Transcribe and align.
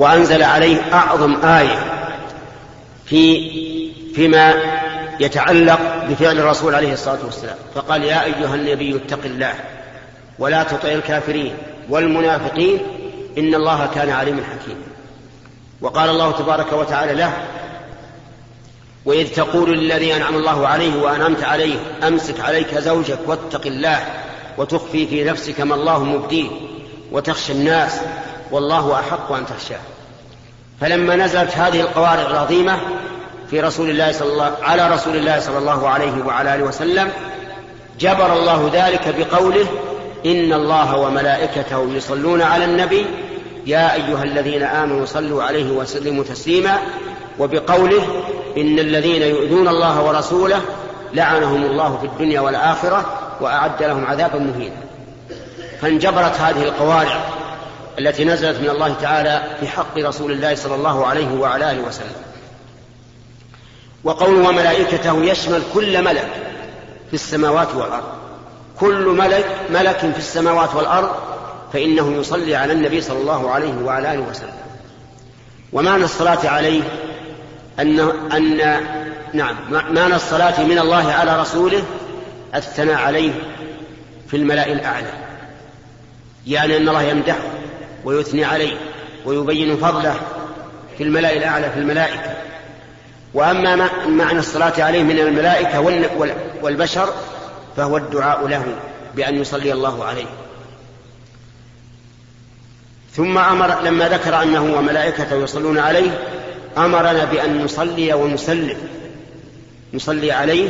وأنزل 0.00 0.42
عليه 0.42 0.94
أعظم 0.94 1.44
آية 1.44 1.78
في 3.06 3.50
فيما 4.14 4.54
يتعلق 5.20 5.80
بفعل 6.08 6.38
الرسول 6.38 6.74
عليه 6.74 6.92
الصلاة 6.92 7.18
والسلام. 7.24 7.56
فقال 7.74 8.04
يا 8.04 8.24
أيها 8.24 8.54
النبي 8.54 8.96
اتق 8.96 9.24
الله 9.24 9.54
ولا 10.38 10.62
تطع 10.62 10.88
الكافرين 10.88 11.54
والمنافقين 11.88 12.78
إن 13.38 13.54
الله 13.54 13.90
كان 13.94 14.10
عليما 14.10 14.42
حكيما. 14.42 14.82
وقال 15.80 16.10
الله 16.10 16.32
تبارك 16.32 16.72
وتعالى 16.72 17.14
له 17.14 17.32
وإذ 19.04 19.28
تقول 19.28 19.78
للذي 19.78 20.16
أنعم 20.16 20.34
الله 20.34 20.68
عليه 20.68 21.02
وأنعمت 21.02 21.44
عليه 21.44 21.76
أمسك 22.06 22.40
عليك 22.40 22.74
زوجك 22.74 23.18
واتق 23.26 23.66
الله 23.66 23.98
وتخفي 24.58 25.06
في 25.06 25.24
نفسك 25.24 25.60
ما 25.60 25.74
الله 25.74 26.04
مبديه 26.04 26.48
وتخشى 27.12 27.52
الناس 27.52 28.00
والله 28.50 29.00
أحق 29.00 29.32
أن 29.32 29.46
تخشاه 29.46 29.80
فلما 30.80 31.16
نزلت 31.16 31.56
هذه 31.56 31.80
القوارع 31.80 32.30
العظيمة 32.30 32.78
في 33.50 33.60
رسول 33.60 33.90
الله 33.90 34.12
صلى 34.12 34.32
الله 34.32 34.52
على 34.62 34.90
رسول 34.90 35.16
الله 35.16 35.40
صلى 35.40 35.58
الله 35.58 35.88
عليه 35.88 36.24
وعلى 36.24 36.54
آله 36.54 36.64
وسلم 36.64 37.10
جبر 38.00 38.32
الله 38.32 38.70
ذلك 38.72 39.14
بقوله 39.18 39.66
إن 40.26 40.52
الله 40.52 40.96
وملائكته 40.96 41.88
يصلون 41.94 42.42
على 42.42 42.64
النبي 42.64 43.06
يا 43.66 43.94
أيها 43.94 44.24
الذين 44.24 44.62
آمنوا 44.62 45.06
صلوا 45.06 45.42
عليه 45.42 45.70
وسلموا 45.70 46.24
تسليما. 46.24 46.78
وبقوله 47.38 48.02
إن 48.56 48.78
الذين 48.78 49.22
يؤذون 49.22 49.68
الله 49.68 50.02
ورسوله 50.02 50.60
لعنهم 51.14 51.64
الله 51.64 51.98
في 52.00 52.06
الدنيا 52.06 52.40
والآخرة 52.40 53.04
وأعد 53.40 53.82
لهم 53.82 54.06
عذابا 54.06 54.38
مهينا. 54.38 54.76
فانجبرت 55.80 56.40
هذه 56.40 56.62
القوارع 56.62 57.39
التي 57.98 58.24
نزلت 58.24 58.60
من 58.60 58.70
الله 58.70 58.94
تعالى 58.94 59.42
في 59.60 59.68
حق 59.68 59.98
رسول 59.98 60.32
الله 60.32 60.54
صلى 60.54 60.74
الله 60.74 61.06
عليه 61.06 61.34
وعلى 61.34 61.70
آله 61.70 61.82
وسلم. 61.82 62.12
وقوله 64.04 64.48
وملائكته 64.48 65.24
يشمل 65.24 65.62
كل 65.74 66.04
ملك 66.04 66.28
في 67.08 67.14
السماوات 67.14 67.74
والأرض. 67.74 68.04
كل 68.80 69.06
ملك 69.06 69.46
ملك 69.70 69.98
في 69.98 70.18
السماوات 70.18 70.74
والأرض 70.74 71.10
فإنه 71.72 72.12
يصلي 72.12 72.54
على 72.56 72.72
النبي 72.72 73.00
صلى 73.00 73.18
الله 73.18 73.50
عليه 73.50 73.74
وعلى 73.84 74.14
آله 74.14 74.22
وسلم. 74.22 74.54
ومعنى 75.72 76.04
الصلاة 76.04 76.48
عليه 76.48 76.82
أن 77.78 78.00
أن 78.32 78.56
نعم 79.32 79.56
معنى 79.70 80.14
الصلاة 80.14 80.64
من 80.64 80.78
الله 80.78 81.12
على 81.12 81.40
رسوله 81.40 81.82
الثناء 82.54 82.96
عليه 82.96 83.32
في 84.28 84.36
الملأ 84.36 84.66
الأعلى. 84.66 85.12
يعني 86.46 86.76
أن 86.76 86.88
الله 86.88 87.02
يمدحه. 87.02 87.59
ويثني 88.04 88.44
عليه 88.44 88.76
ويبين 89.24 89.76
فضله 89.76 90.14
في 90.98 91.04
الملأ 91.04 91.32
الأعلى 91.32 91.70
في 91.70 91.78
الملائكة. 91.78 92.36
وأما 93.34 93.90
معنى 94.08 94.38
الصلاة 94.38 94.82
عليه 94.82 95.02
من 95.02 95.18
الملائكة 95.18 95.80
والبشر 96.62 97.08
فهو 97.76 97.96
الدعاء 97.96 98.46
له 98.46 98.64
بأن 99.16 99.40
يصلي 99.40 99.72
الله 99.72 100.04
عليه. 100.04 100.26
ثم 103.12 103.38
أمر 103.38 103.82
لما 103.82 104.08
ذكر 104.08 104.42
أنه 104.42 104.62
وملائكته 104.78 105.36
يصلون 105.36 105.78
عليه 105.78 106.18
أمرنا 106.78 107.24
بأن 107.24 107.64
نصلي 107.64 108.12
ونسلم. 108.12 108.76
نصلي 109.94 110.32
عليه 110.32 110.68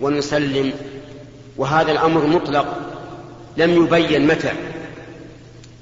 ونسلم. 0.00 0.72
وهذا 1.56 1.92
الأمر 1.92 2.26
مطلق. 2.26 2.66
لم 3.56 3.84
يبين 3.84 4.26
متى. 4.26 4.52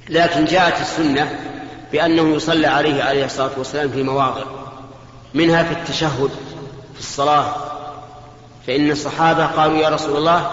لكن 0.09 0.45
جاءت 0.45 0.81
السنة 0.81 1.39
بأنه 1.93 2.35
يصلى 2.35 2.67
عليه 2.67 3.03
عليه 3.03 3.25
الصلاة 3.25 3.51
والسلام 3.57 3.91
في 3.91 4.03
مواضع 4.03 4.45
منها 5.35 5.63
في 5.63 5.73
التشهد 5.73 6.31
في 6.95 7.01
الصلاة. 7.01 7.55
فإن 8.67 8.91
الصحابة 8.91 9.47
قالوا 9.47 9.79
يا 9.79 9.89
رسول 9.89 10.17
الله 10.17 10.51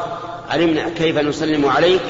علمنا 0.50 0.90
كيف 0.90 1.18
نسلم 1.18 1.70
عليك؟ 1.70 2.02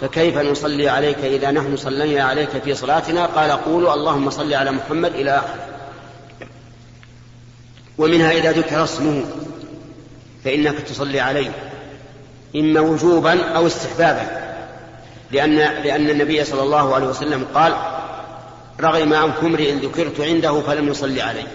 فكيف 0.00 0.38
نصلي 0.38 0.88
عليك 0.88 1.18
إذا 1.18 1.50
نحن 1.50 1.76
صلينا 1.76 2.24
عليك 2.24 2.48
في 2.64 2.74
صلاتنا؟ 2.74 3.26
قال 3.26 3.50
قولوا 3.50 3.94
اللهم 3.94 4.30
صل 4.30 4.54
على 4.54 4.70
محمد 4.70 5.14
إلى 5.14 5.36
آخره 5.36 5.66
ومنها 7.98 8.32
إذا 8.32 8.52
ذكر 8.52 8.84
اسمه 8.84 9.24
فإنك 10.44 10.78
تصلي 10.78 11.20
عليه 11.20 11.50
إما 12.56 12.80
وجوبا 12.80 13.44
أو 13.44 13.66
استحبابا. 13.66 14.45
لأن 15.32 15.56
لأن 15.56 16.10
النبي 16.10 16.44
صلى 16.44 16.62
الله 16.62 16.94
عليه 16.94 17.06
وسلم 17.06 17.46
قال 17.54 17.76
رغم 18.80 19.14
عن 19.14 19.30
امرئ 19.42 19.72
ذكرت 19.72 20.20
عنده 20.20 20.60
فلم 20.60 20.88
يصلي 20.88 21.22
عليه. 21.22 21.46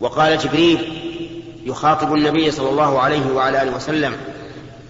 وقال 0.00 0.38
جبريل 0.38 1.02
يخاطب 1.64 2.14
النبي 2.14 2.50
صلى 2.50 2.70
الله 2.70 3.00
عليه 3.00 3.32
وعلى 3.32 3.62
آله 3.62 3.76
وسلم 3.76 4.16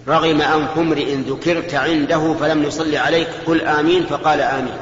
رغم 0.07 0.41
أنف 0.41 0.77
امرئ 0.77 1.15
ذكرت 1.15 1.73
عنده 1.73 2.33
فلم 2.39 2.63
يصلي 2.63 2.97
عليك 2.97 3.27
قل 3.47 3.61
آمين. 3.61 4.05
فقال 4.05 4.41
آمين. 4.41 4.77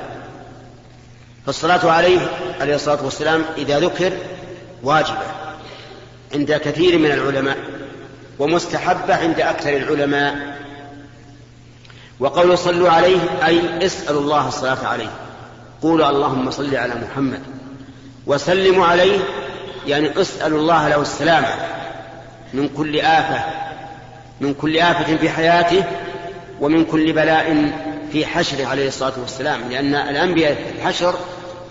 فالصلاة 1.45 1.91
عليه 1.91 2.19
عليه 2.61 2.75
الصلاة 2.75 3.03
والسلام 3.03 3.43
إذا 3.57 3.79
ذكر 3.79 4.13
واجبة 4.83 5.17
عند 6.33 6.53
كثير 6.53 6.97
من 6.97 7.11
العلماء 7.11 7.57
ومستحبة 8.39 9.15
عند 9.15 9.39
أكثر 9.39 9.77
العلماء 9.77 10.57
وقول 12.19 12.57
صلوا 12.57 12.89
عليه 12.89 13.17
أي 13.45 13.85
اسألوا 13.85 14.21
الله 14.21 14.47
الصلاة 14.47 14.87
عليه. 14.87 15.09
قولوا 15.81 16.09
اللهم 16.09 16.51
صل 16.51 16.75
على 16.75 16.93
محمد. 16.95 17.41
وسلموا 18.25 18.85
عليه 18.85 19.19
يعني 19.87 20.21
اسألوا 20.21 20.59
الله 20.59 20.87
له 20.87 21.01
السلامة 21.01 21.47
من 22.53 22.69
كل 22.77 22.99
آفة 22.99 23.43
من 24.41 24.53
كل 24.53 24.77
آفة 24.77 25.17
في 25.17 25.29
حياته 25.29 25.83
ومن 26.61 26.85
كل 26.85 27.13
بلاء 27.13 27.71
في 28.11 28.25
حشره 28.25 28.65
عليه 28.65 28.87
الصلاة 28.87 29.13
والسلام. 29.21 29.69
لأن 29.69 29.95
الأنبياء 29.95 30.53
في 30.53 30.79
الحشر 30.79 31.13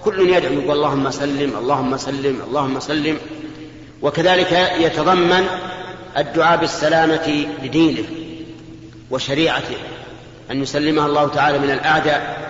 كل 0.04 0.30
يدعو 0.30 0.52
يقول 0.52 0.76
اللهم 0.76 1.10
سلم 1.10 1.52
اللهم 1.58 1.96
سلم 1.96 2.42
اللهم 2.48 2.80
سلم. 2.80 3.18
وكذلك 4.02 4.52
يتضمن 4.78 5.46
الدعاء 6.16 6.60
بالسلامة 6.60 7.46
لدينه 7.62 8.04
وشريعته. 9.10 9.76
أن 10.50 10.62
يسلمها 10.62 11.06
الله 11.06 11.28
تعالى 11.28 11.58
من 11.58 11.70
الأعداء 11.70 12.46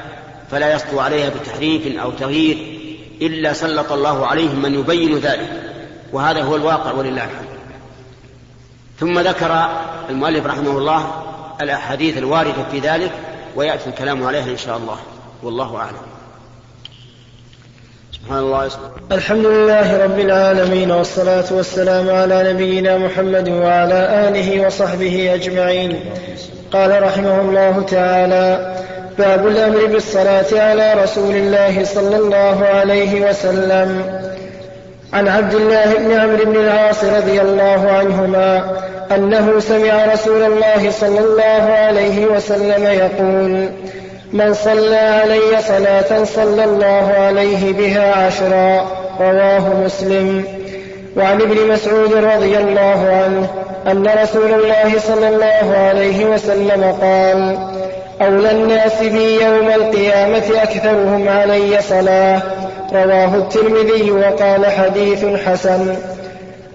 فلا 0.50 0.74
يسطو 0.74 1.00
عليها 1.00 1.28
بتحريف 1.28 2.00
أو 2.00 2.10
تغيير 2.10 2.56
إلا 3.22 3.52
سلط 3.52 3.92
الله 3.92 4.26
عليهم 4.26 4.62
من 4.62 4.74
يبين 4.74 5.18
ذلك 5.18 5.62
وهذا 6.12 6.42
هو 6.42 6.56
الواقع 6.56 6.92
ولله 6.92 7.24
الحمد. 7.24 7.46
ثم 9.00 9.18
ذكر 9.18 9.68
المؤلف 10.10 10.46
رحمه 10.46 10.78
الله 10.78 11.22
الأحاديث 11.60 12.18
الواردة 12.18 12.64
في 12.70 12.78
ذلك 12.78 13.12
ويأتي 13.56 13.90
الكلام 13.90 14.26
عليها 14.26 14.50
إن 14.50 14.56
شاء 14.56 14.76
الله 14.76 14.96
والله 15.42 15.76
أعلم. 15.76 16.05
سبحان 18.26 18.44
الله 18.44 18.70
الحمد 19.12 19.46
لله 19.46 20.04
رب 20.04 20.18
العالمين 20.18 20.90
والصلاة 20.90 21.44
والسلام 21.50 22.10
على 22.10 22.52
نبينا 22.52 22.98
محمد 22.98 23.48
وعلى 23.48 24.28
آله 24.28 24.66
وصحبه 24.66 25.34
أجمعين. 25.34 26.00
قال 26.72 27.02
رحمه 27.02 27.40
الله 27.40 27.82
تعالى 27.82 28.74
باب 29.18 29.46
الأمر 29.46 29.86
بالصلاة 29.86 30.50
على 30.52 30.94
رسول 31.02 31.34
الله 31.36 31.84
صلى 31.84 32.16
الله 32.16 32.66
عليه 32.66 33.30
وسلم. 33.30 34.02
عن 35.12 35.28
عبد 35.28 35.54
الله 35.54 35.94
بن 35.94 36.12
عمرو 36.12 36.44
بن 36.44 36.56
العاص 36.56 37.04
رضي 37.04 37.40
الله 37.40 37.90
عنهما 37.90 38.64
أنه 39.14 39.60
سمع 39.60 40.04
رسول 40.14 40.42
الله 40.42 40.90
صلى 40.90 41.20
الله 41.20 41.64
عليه 41.84 42.26
وسلم 42.26 42.84
يقول 42.84 43.68
من 44.32 44.54
صلى 44.54 44.96
علي 44.96 45.62
صلاة 45.68 46.24
صلى 46.24 46.64
الله 46.64 47.14
عليه 47.18 47.72
بها 47.72 48.26
عشرا 48.26 48.86
رواه 49.20 49.84
مسلم. 49.84 50.44
وعن 51.16 51.42
ابن 51.42 51.72
مسعود 51.72 52.12
رضي 52.12 52.58
الله 52.58 53.22
عنه 53.24 53.48
أن 53.86 54.06
رسول 54.22 54.52
الله 54.52 54.98
صلى 54.98 55.28
الله 55.28 55.76
عليه 55.76 56.24
وسلم 56.24 56.94
قال 57.00 57.58
أولى 58.20 58.50
الناس 58.50 59.02
بي 59.02 59.42
يوم 59.42 59.68
القيامة 59.68 60.62
أكثرهم 60.62 61.28
علي 61.28 61.82
صلاة. 61.82 62.42
رواه 62.92 63.34
الترمذي 63.34 64.10
وقال 64.10 64.66
حديث 64.66 65.24
حسن. 65.46 65.96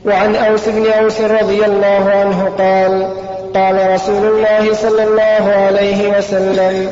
وعن 0.06 0.36
أوس 0.36 0.70
بن 0.70 0.92
أوس 0.92 1.22
رضي 1.22 1.66
الله 1.66 2.12
عنه 2.16 2.50
قال 2.58 3.08
قال 3.56 3.94
رسول 3.94 4.26
الله 4.26 4.74
صلى 4.74 5.04
الله 5.04 5.54
عليه 5.56 6.18
وسلم 6.18 6.90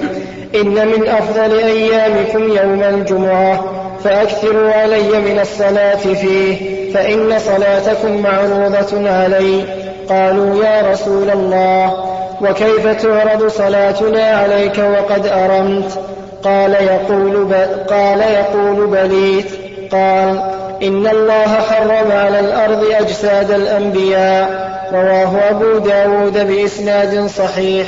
إن 0.56 0.88
من 0.88 1.07
أفضل 1.07 1.59
أيامكم 1.59 2.44
يوم 2.44 2.83
الجمعة 2.83 3.63
فأكثروا 4.03 4.71
علي 4.71 5.19
من 5.19 5.39
الصلاة 5.39 5.95
فيه 5.95 6.57
فإن 6.94 7.39
صلاتكم 7.39 8.21
معروضة 8.21 9.09
علي. 9.09 9.63
قالوا 10.09 10.65
يا 10.65 10.91
رسول 10.91 11.29
الله 11.29 11.94
وكيف 12.41 12.88
تعرض 12.88 13.47
صلاتنا 13.47 14.23
عليك 14.23 14.77
وقد 14.77 15.27
أرمت؟ 15.27 16.00
قال 16.44 16.73
يقول 16.73 17.53
قال 17.89 18.21
يقول 18.21 18.88
بليت. 18.88 19.51
قال 19.91 20.41
إن 20.83 21.07
الله 21.07 21.47
حرم 21.69 22.11
على 22.11 22.39
الأرض 22.39 22.83
أجساد 22.91 23.51
الأنبياء. 23.51 24.78
رواه 24.94 25.50
أبو 25.50 25.77
داود 25.77 26.33
بإسناد 26.33 27.27
صحيح. 27.27 27.88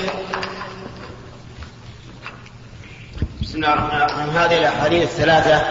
بسم 3.42 3.56
الله 3.56 3.74
الرحمن 3.74 4.02
الرحيم. 4.02 4.30
هذه 4.30 4.58
الأحاديث 4.58 5.04
الثلاثة 5.04 5.62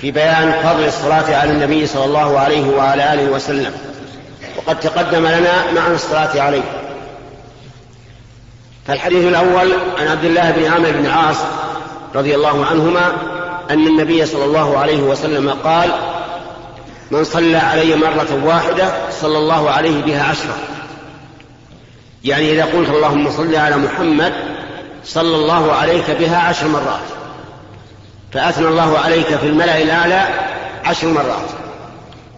في 0.00 0.10
بيان 0.10 0.52
فضل 0.62 0.84
الصلاة 0.84 1.36
على 1.36 1.50
النبي 1.50 1.86
صلى 1.86 2.04
الله 2.04 2.38
عليه 2.38 2.76
وعلى 2.76 3.12
آله 3.12 3.30
وسلم. 3.30 3.72
وقد 4.56 4.80
تقدم 4.80 5.26
لنا 5.26 5.72
معنى 5.74 5.94
الصلاة 5.94 6.42
عليه. 6.42 6.62
فالحديث 8.86 9.24
الأول 9.28 9.72
عن 9.98 10.08
عبد 10.08 10.24
الله 10.24 10.50
بن 10.50 10.72
عامر 10.72 10.90
بن 10.90 11.06
عاص 11.06 11.36
رضي 12.14 12.34
الله 12.34 12.66
عنهما 12.66 13.12
أن 13.70 13.86
النبي 13.86 14.26
صلى 14.26 14.44
الله 14.44 14.78
عليه 14.78 15.02
وسلم 15.02 15.50
قال 15.50 15.90
من 17.10 17.24
صلى 17.24 17.56
علي 17.56 17.96
مرة 17.96 18.40
واحدة 18.44 18.92
صلى 19.20 19.38
الله 19.38 19.70
عليه 19.70 20.02
بها 20.02 20.22
عشرة. 20.22 20.56
يعني 22.24 22.52
إذا 22.52 22.64
قلت 22.64 22.88
اللهم 22.88 23.30
صل 23.30 23.56
على 23.56 23.76
محمد 23.76 24.32
صلى 25.04 25.36
الله 25.36 25.72
عليك 25.72 26.10
بها 26.10 26.38
عشر 26.38 26.68
مرات. 26.68 27.08
فأثنى 28.32 28.68
الله 28.68 28.98
عليك 28.98 29.26
في 29.26 29.46
الملأ 29.46 29.82
الأعلى 29.82 30.28
عشر 30.84 31.06
مرات. 31.06 31.50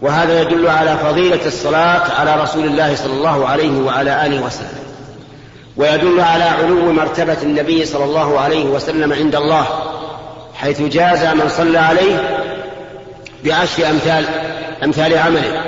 وهذا 0.01 0.41
يدل 0.41 0.67
على 0.67 0.97
فضيلة 0.97 1.45
الصلاة 1.45 2.13
على 2.19 2.41
رسول 2.41 2.65
الله 2.65 2.95
صلى 2.95 3.13
الله 3.13 3.47
عليه 3.47 3.81
وعلى 3.81 4.25
آله 4.25 4.45
وسلم. 4.45 4.87
ويدل 5.77 6.21
على 6.21 6.43
علو 6.43 6.91
مرتبة 6.91 7.37
النبي 7.43 7.85
صلى 7.85 8.03
الله 8.03 8.39
عليه 8.39 8.65
وسلم 8.65 9.13
عند 9.13 9.35
الله 9.35 9.65
حيث 10.55 10.81
جاز 10.81 11.25
من 11.25 11.49
صلى 11.49 11.77
عليه 11.77 12.43
بعشر 13.45 13.89
أمثال 13.89 14.25
أمثال 14.83 15.17
عمله. 15.17 15.63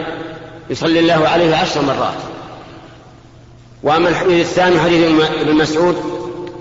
يصلي 0.69 0.99
الله 0.99 1.27
عليه 1.27 1.55
عشر 1.55 1.81
مرات. 1.81 2.17
وأما 3.83 4.09
الحديث 4.09 4.47
الثاني 4.47 4.79
حديث 4.79 5.21
ابن 5.41 5.55
مسعود 5.55 5.95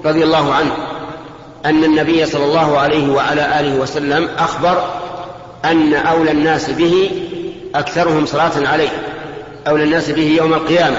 رضي 0.05 0.25
الله 0.25 0.55
عنه 0.55 0.71
أن 1.65 1.85
النبي 1.85 2.27
صلى 2.27 2.45
الله 2.45 2.79
عليه 2.79 3.13
وعلى 3.13 3.61
آله 3.61 3.81
وسلم 3.81 4.29
أخبر 4.39 4.85
أن 5.65 5.95
أولى 5.95 6.31
الناس 6.31 6.71
به 6.71 7.11
أكثرهم 7.75 8.27
صلاة 8.27 8.69
عليه. 8.69 8.89
أولى 9.69 9.85
الناس 9.85 10.11
به 10.11 10.37
يوم 10.39 10.55
القيامة 10.55 10.97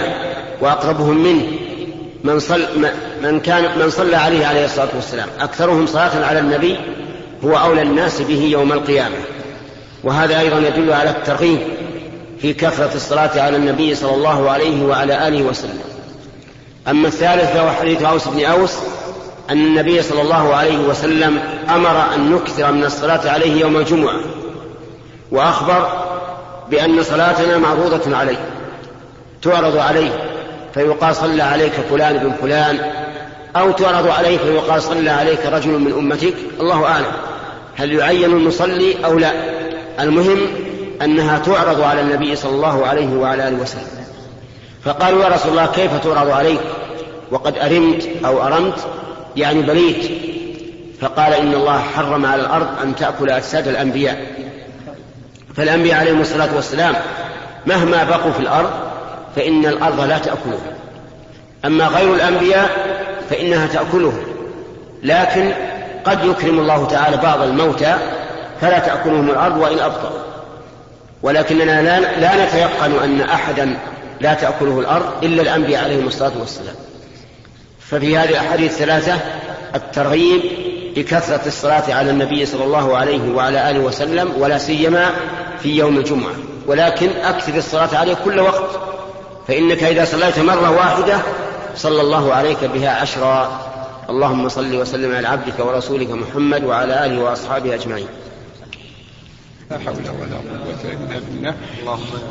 وأقربهم 0.62 1.24
منه 1.24 1.44
من, 2.24 2.40
صل 2.40 2.66
من 3.22 3.40
كان 3.40 3.80
من 3.80 3.90
صلى 3.90 4.16
عليه 4.16 4.46
عليه 4.46 4.66
الصلاة 4.66 4.90
والسلام. 4.96 5.28
أكثرهم 5.40 5.86
صلاة 5.86 6.26
على 6.26 6.40
النبي 6.40 6.78
هو 7.44 7.58
أولى 7.58 7.82
الناس 7.82 8.22
به 8.22 8.42
يوم 8.42 8.74
القيامة. 8.74 9.16
وهذا 10.04 10.40
أيضا 10.40 10.60
يدل 10.60 10.94
على 10.94 11.10
الترغيب 11.10 11.60
في 12.42 12.54
كثرة 12.54 12.96
الصلاة 12.96 13.42
على 13.42 13.58
النبي 13.58 13.96
صلى 13.96 14.16
الله 14.16 14.50
عليه 14.50 14.86
وعلى 14.86 15.28
آله 15.28 15.44
وسلم. 15.44 15.80
أما 16.88 17.08
الثالث 17.08 17.54
فهو 17.54 17.72
حديث 17.72 18.02
أوس 18.02 18.28
بن 18.28 18.46
أوس 18.46 18.74
أن 19.50 19.58
النبي 19.58 20.02
صلى 20.02 20.22
الله 20.22 20.56
عليه 20.56 20.78
وسلم 20.78 21.40
أمر 21.70 22.14
أن 22.16 22.32
نكثر 22.32 22.72
من 22.72 22.84
الصلاة 22.84 23.30
عليه 23.30 23.62
يوم 23.62 23.78
الجمعة 23.78 24.20
وأخبر 25.32 25.88
بأن 26.72 27.04
صلاتنا 27.04 27.58
معروضة 27.58 28.18
عليه 28.18 28.38
تعرض 29.42 29.78
عليه 29.78 30.12
فيقال 30.74 31.16
صلى 31.16 31.44
عليك 31.44 31.72
فلان 31.72 32.18
بن 32.18 32.32
فلان 32.42 32.80
أو 33.56 33.72
تعرض 33.72 34.08
عليه 34.08 34.38
فيقال 34.38 34.82
صلى 34.82 35.10
عليك 35.10 35.46
رجل 35.46 35.72
من 35.80 35.92
أمتك 35.92 36.34
الله 36.60 36.86
أعلم 36.86 37.12
هل 37.76 37.94
يعين 37.94 38.32
المصلي 38.32 39.06
أو 39.06 39.20
لا؟ 39.20 39.32
المهم 40.00 40.40
أنها 41.02 41.40
تعرض 41.40 41.82
على 41.82 42.02
النبي 42.02 42.36
صلى 42.36 42.52
الله 42.52 42.86
عليه 42.86 43.16
وعلى 43.16 43.48
آله 43.48 43.58
وسلم. 43.62 44.06
فقالوا 44.84 45.24
يا 45.24 45.30
رسول 45.30 45.52
الله 45.52 45.66
كيف 45.66 46.04
تعرض 46.04 46.30
عليك؟ 46.30 46.60
وقد 47.32 47.58
أرمت 47.58 48.10
أو 48.26 48.44
أرمت؟ 48.44 48.88
يعني 49.36 49.62
بليت. 49.62 50.12
فقال 51.02 51.34
إن 51.34 51.54
الله 51.54 51.80
حرم 51.80 52.26
على 52.26 52.42
الأرض 52.42 52.68
أن 52.84 52.96
تأكل 52.96 53.30
أجساد 53.30 53.68
الأنبياء. 53.68 54.26
فالأنبياء 55.56 56.00
عليهم 56.00 56.22
الصلاة 56.22 56.56
والسلام 56.56 56.96
مهما 57.66 58.04
بقوا 58.04 58.32
في 58.32 58.40
الأرض 58.40 58.70
فإن 59.36 59.66
الأرض 59.66 60.00
لا 60.00 60.18
تأكلهم. 60.18 60.74
أما 61.66 61.88
غير 61.88 62.14
الأنبياء 62.14 62.70
فإنها 63.30 63.68
تأكلهم. 63.68 64.24
لكن 65.04 65.52
قد 66.06 66.26
يكرم 66.26 66.60
الله 66.60 66.88
تعالى 66.88 67.18
بعض 67.18 67.42
الموتى 67.42 67.96
فلا 68.62 68.80
تأكلهم 68.80 69.30
الأرض 69.30 69.58
وإن 69.58 69.80
أبطأوا. 69.80 70.20
ولكننا 71.24 71.82
لا, 71.82 72.00
لا 72.20 72.46
نتيقن 72.46 73.04
أن 73.04 73.22
أحدا 73.22 73.78
لا 74.22 74.34
تأكله 74.34 74.80
الأرض 74.80 75.24
إلا 75.24 75.42
الأنبياء 75.42 75.84
عليهم 75.84 76.08
الصلاة 76.08 76.32
والسلام. 76.40 76.76
ففي 77.80 78.18
هذه 78.18 78.30
الأحاديث 78.30 78.72
الثلاثة 78.72 79.18
الترغيب 79.76 80.42
بكثرة 80.96 81.48
الصلاة 81.48 81.94
على 81.94 82.12
النبي 82.12 82.46
صلى 82.46 82.64
الله 82.64 82.98
عليه 82.98 83.32
وعلى 83.36 83.70
آله 83.70 83.80
وسلم 83.80 84.34
ولا 84.38 84.58
سيما 84.58 85.10
في 85.64 85.78
يوم 85.78 85.98
الجمعة. 85.98 86.34
ولكن 86.68 87.10
أكثر 87.24 87.58
الصلاة 87.58 87.98
عليه 87.98 88.14
كل 88.26 88.40
وقت. 88.40 88.80
فإنك 89.48 89.84
إذا 89.84 90.06
صليت 90.06 90.40
مرة 90.40 90.72
واحدة 90.72 91.20
صلى 91.76 92.02
الله 92.02 92.34
عليك 92.34 92.64
بها 92.64 92.90
عشرا. 92.90 93.60
اللهم 94.10 94.50
صل 94.50 94.76
وسلم 94.76 95.16
على 95.16 95.28
عبدك 95.28 95.60
ورسولك 95.60 96.10
محمد 96.12 96.64
وعلى 96.64 97.06
آله 97.06 97.22
وأصحابه 97.22 97.74
أجمعين. 97.74 98.08
لا 99.70 99.78
حول 99.78 99.94
ولا 99.94 100.38
قوة 100.38 100.84
إلا 100.84 101.20
بالله. 101.30 101.54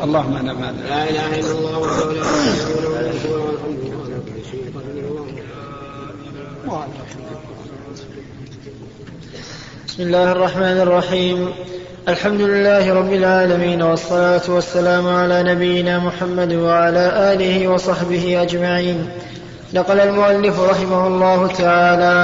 اللهم 0.05 0.37
أنا 0.37 0.52
ما 0.52 0.75
لا 0.88 1.11
إله 1.11 1.38
إلا 1.38 1.50
الله 1.50 1.79
وحده 1.79 2.12
لا 2.12 2.23
شريك 2.23 2.82
له 2.82 2.88
له 2.90 3.14
الملك 3.14 3.32
وله 3.32 3.50
الحمد. 3.50 3.79
وهو 3.85 4.02
على 4.02 4.17
كل 4.26 4.38
شيء 4.50 4.64
قدير 4.75 5.05
بسم 9.87 10.02
الله 10.02 10.32
الرحمن 10.32 10.79
الرحيم. 10.81 11.52
الحمد 12.08 12.40
لله 12.40 12.94
رب 12.94 13.12
العالمين 13.12 13.82
والصلاة 13.82 14.43
والسلام 14.49 15.06
على 15.06 15.43
نبينا 15.43 15.99
محمد 15.99 16.52
وعلى 16.52 17.32
آله 17.32 17.69
وصحبه 17.69 18.43
أجمعين. 18.43 19.08
نقل 19.75 20.00
المؤلف 20.00 20.61
رحمه 20.61 21.06
الله 21.06 21.46
تعالى 21.46 22.14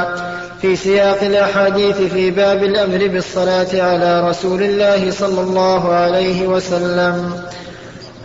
في 0.64 0.76
سياق 0.76 1.22
الأحاديث 1.22 1.96
في 1.96 2.30
باب 2.30 2.62
الأمر 2.62 3.08
بالصلاة 3.08 3.82
على 3.82 4.28
رسول 4.28 4.62
الله 4.62 5.10
صلى 5.10 5.40
الله 5.40 5.94
عليه 5.94 6.46
وسلم. 6.46 7.32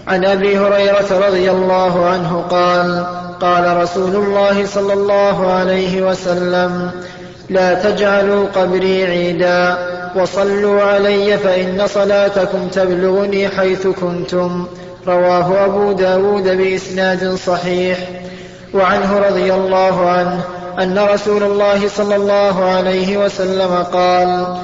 عن 0.07 0.25
أبي 0.25 0.57
هريرة 0.57 1.27
رضي 1.27 1.51
الله 1.51 2.05
عنه 2.05 2.45
قال 2.49 3.05
قال 3.41 3.77
رسول 3.77 4.15
الله 4.15 4.65
صلى 4.65 4.93
الله 4.93 5.51
عليه 5.51 6.01
وسلم 6.01 6.91
لا 7.49 7.73
تجعلوا 7.73 8.47
قبري 8.55 9.03
عيدا 9.03 9.77
وصلوا 10.15 10.81
علي 10.81 11.37
فإن 11.37 11.87
صلاتكم 11.87 12.67
تبلغني 12.67 13.49
حيث 13.49 13.87
كنتم. 13.87 14.67
رواه 15.07 15.65
أبو 15.65 15.91
داود 15.91 16.43
بإسناد 16.57 17.35
صحيح. 17.35 17.97
وعنه 18.73 19.19
رضي 19.19 19.53
الله 19.53 20.09
عنه 20.09 20.43
أن 20.79 20.99
رسول 20.99 21.43
الله 21.43 21.87
صلى 21.87 22.15
الله 22.15 22.63
عليه 22.63 23.17
وسلم 23.17 23.85
قال 23.93 24.57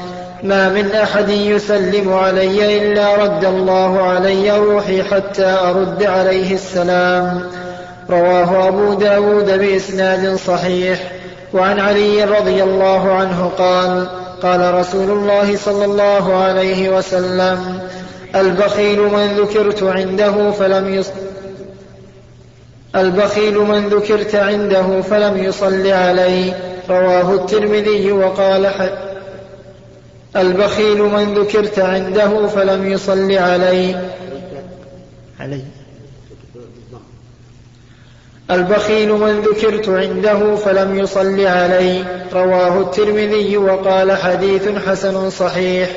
ما 0.44 0.70
من 0.70 0.92
أحد 0.92 1.30
يسلم 1.30 2.14
علي 2.14 2.78
إلا 2.78 3.16
رد 3.16 3.46
الله 3.46 4.02
علي 4.02 4.52
روحي 4.58 5.04
حتى 5.04 5.46
أرد 5.46 6.04
عليه 6.04 6.54
السلام. 6.54 7.42
رواه 8.10 8.68
أبو 8.68 8.94
داود 8.94 9.60
بإسناد 9.60 10.36
صحيح. 10.36 11.12
وعن 11.54 11.80
علي 11.80 12.24
رضي 12.24 12.64
الله 12.64 13.14
عنه 13.14 13.52
قال 13.58 14.08
قال 14.44 14.74
رسول 14.74 15.12
الله 15.12 15.56
صلى 15.56 15.86
الله 15.86 16.36
عليه 16.36 16.90
وسلم 16.90 17.80
البخيل 18.36 19.00
من 19.00 19.28
ذكرت 19.38 19.84
عنده 19.84 20.52
فلم 20.52 20.94
يص 20.94 21.10
البخيل 22.96 23.58
من 23.58 23.90
ذكرت 23.90 24.36
عنده 24.36 25.02
فلم 25.02 25.44
يصل 25.44 25.88
عليه. 25.88 26.54
رواه 26.90 27.34
الترمذي 27.34 28.12
وقال. 28.12 28.72
البخيل 30.36 31.02
من 31.02 31.34
ذكرت 31.34 31.80
عنده 31.80 32.48
فلم 32.48 32.92
يصل 32.92 33.32
عليه. 33.32 34.14
علي 35.40 35.62
البخيل 38.52 39.12
من 39.12 39.42
ذكرت 39.42 39.90
عنده 39.90 40.56
فلم 40.56 41.00
يصل 41.00 41.46
عليه. 41.46 42.28
رواه 42.34 42.82
الترمذي 42.82 43.58
وقال 43.58 44.12
حديث 44.12 44.70
حسن 44.88 45.30
صحيح. 45.30 45.90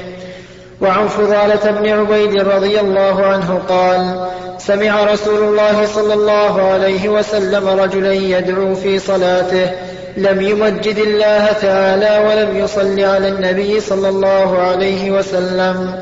وعن 0.81 1.09
فضالة 1.09 1.71
بن 1.71 1.89
عبيد 1.89 2.43
رضي 2.43 2.81
الله 2.81 3.27
عنه 3.27 3.61
قال 3.69 4.29
سمع 4.59 5.05
رسول 5.05 5.43
الله 5.43 5.87
صلى 5.87 6.15
الله 6.15 6.63
عليه 6.63 7.09
وسلم 7.09 7.69
رجلا 7.69 8.13
يدعو 8.13 8.75
في 8.75 8.99
صلاته 8.99 9.71
لم 10.17 10.43
يمجد 10.43 10.99
الله 10.99 11.47
تعالى 11.63 12.29
ولم 12.29 12.57
يصل 12.57 13.01
على 13.01 13.29
النبي 13.29 13.81
صلى 13.81 14.09
الله 14.09 14.59
عليه 14.59 15.11
وسلم. 15.11 15.95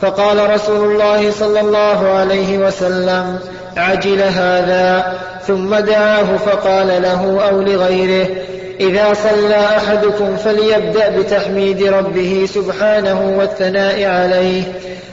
فقال 0.00 0.50
رسول 0.50 0.92
الله 0.92 1.30
صلى 1.30 1.60
الله 1.60 2.08
عليه 2.08 2.58
وسلم 2.58 3.38
عجل 3.76 4.22
هذا. 4.22 5.18
ثم 5.46 5.74
دعاه 5.74 6.36
فقال 6.46 7.02
له 7.02 7.48
أو 7.48 7.60
لغيره. 7.60 8.28
إذا 8.80 9.14
صلى 9.14 9.76
أحدكم 9.76 10.36
فليبدأ 10.36 11.18
بتحميد 11.18 11.82
ربه 11.82 12.46
سبحانه 12.54 13.38
والثناء 13.38 14.04
عليه 14.04 14.62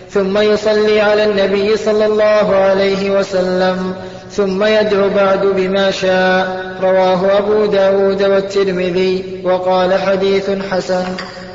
ثم 0.10 0.38
يصلي 0.38 1.02
على 1.02 1.24
النبي 1.24 1.78
صلى 1.78 2.06
الله 2.06 2.56
عليه 2.56 3.12
وسلم 3.12 3.96
ثم 4.32 4.64
يدعو 4.64 5.10
بعد 5.10 5.46
بما 5.46 5.92
شاء. 5.92 6.66
رواه 6.82 7.38
أبو 7.38 7.66
داود 7.66 8.24
والترمذي 8.24 9.42
وقال 9.44 9.94
حديث 10.02 10.50
حسن 10.72 11.06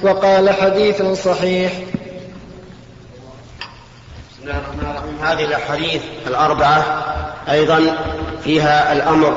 وقال 0.02 0.50
حديث 0.50 1.02
صحيح. 1.02 1.72
الله 4.44 5.02
هذه 5.22 5.44
الأحاديث 5.44 6.02
الأربعة 6.26 6.84
أيضا 7.50 7.80
فيها 8.44 8.92
الأمر. 8.92 9.36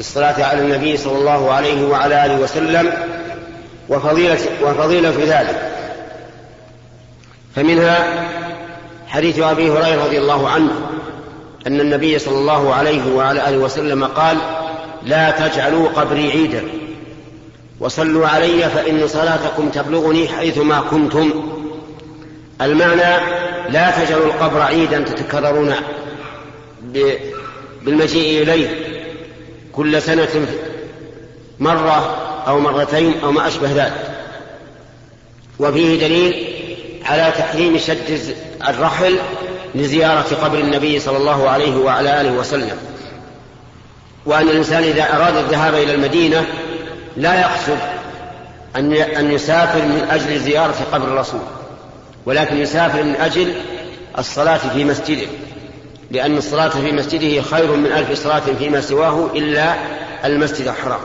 بالصلاة 0.00 0.44
على 0.44 0.60
النبي 0.60 0.96
صلى 0.96 1.18
الله 1.18 1.52
عليه 1.52 1.86
وعلى 1.86 2.26
آله 2.26 2.40
وسلم 2.40 2.92
وفضيلة, 3.88 4.38
وفضيلة 4.62 5.10
في 5.10 5.24
ذلك. 5.24 5.72
فمنها 7.56 8.28
حديث 9.08 9.38
أبي 9.38 9.70
هريرة 9.70 10.04
رضي 10.04 10.18
الله 10.18 10.48
عنه 10.48 10.70
أن 11.66 11.80
النبي 11.80 12.18
صلى 12.18 12.38
الله 12.38 12.74
عليه 12.74 13.14
وعلى 13.14 13.48
آله 13.48 13.58
وسلم 13.58 14.04
قال 14.04 14.36
لا 15.02 15.30
تجعلوا 15.30 15.88
قبري 15.88 16.30
عيدا. 16.30 16.62
وصلوا 17.80 18.28
علي 18.28 18.70
فإن 18.70 19.08
صلاتكم 19.08 19.68
تبلغني 19.68 20.28
حيثما 20.28 20.80
كنتم. 20.90 21.52
المعنى 22.60 23.24
لا 23.70 23.90
تجعلوا 23.90 24.26
القبر 24.26 24.60
عيدا 24.60 25.00
تتكررون 25.00 25.74
بالمجيء 27.82 28.42
إليه. 28.42 28.89
كل 29.72 30.02
سنة 30.02 30.46
مرة 31.58 32.16
أو 32.46 32.60
مرتين 32.60 33.20
أو 33.22 33.32
ما 33.32 33.48
أشبه 33.48 33.72
ذلك. 33.72 34.16
وفيه 35.58 36.00
دليل 36.00 36.46
على 37.04 37.32
تحريم 37.38 37.78
شد 37.78 38.34
الرحل 38.68 39.18
لزيارة 39.74 40.34
قبر 40.42 40.58
النبي 40.58 41.00
صلى 41.00 41.16
الله 41.16 41.48
عليه 41.48 41.76
وعلى 41.76 42.20
آله 42.20 42.32
وسلم. 42.32 42.76
وأن 44.26 44.48
الإنسان 44.48 44.82
إذا 44.82 45.16
أراد 45.16 45.36
الذهاب 45.36 45.74
إلى 45.74 45.94
المدينة 45.94 46.46
لا 47.16 47.40
يقصد 47.40 47.78
أن 48.76 48.92
أن 48.92 49.32
يسافر 49.32 49.82
من 49.82 50.06
أجل 50.10 50.40
زيارة 50.40 50.76
قبر 50.92 51.04
الرسول 51.08 51.40
ولكن 52.26 52.56
يسافر 52.56 53.02
من 53.02 53.16
أجل 53.16 53.54
الصلاة 54.18 54.56
في 54.56 54.84
مسجده. 54.84 55.26
لأن 56.10 56.36
الصلاة 56.36 56.68
في 56.68 56.92
مسجده 56.92 57.42
خير 57.42 57.76
من 57.76 57.86
ألف 57.86 58.22
صلاة 58.22 58.42
فيما 58.58 58.80
سواه 58.80 59.30
إلا 59.34 59.74
المسجد 60.24 60.68
الحرام. 60.68 61.00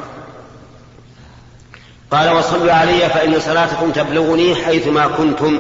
قال 2.12 2.30
وصلوا 2.30 2.72
علي 2.72 3.00
فإن 3.00 3.40
صلاتكم 3.40 3.92
تبلغني 3.92 4.56
حيثما 4.56 5.08
كنتم. 5.08 5.58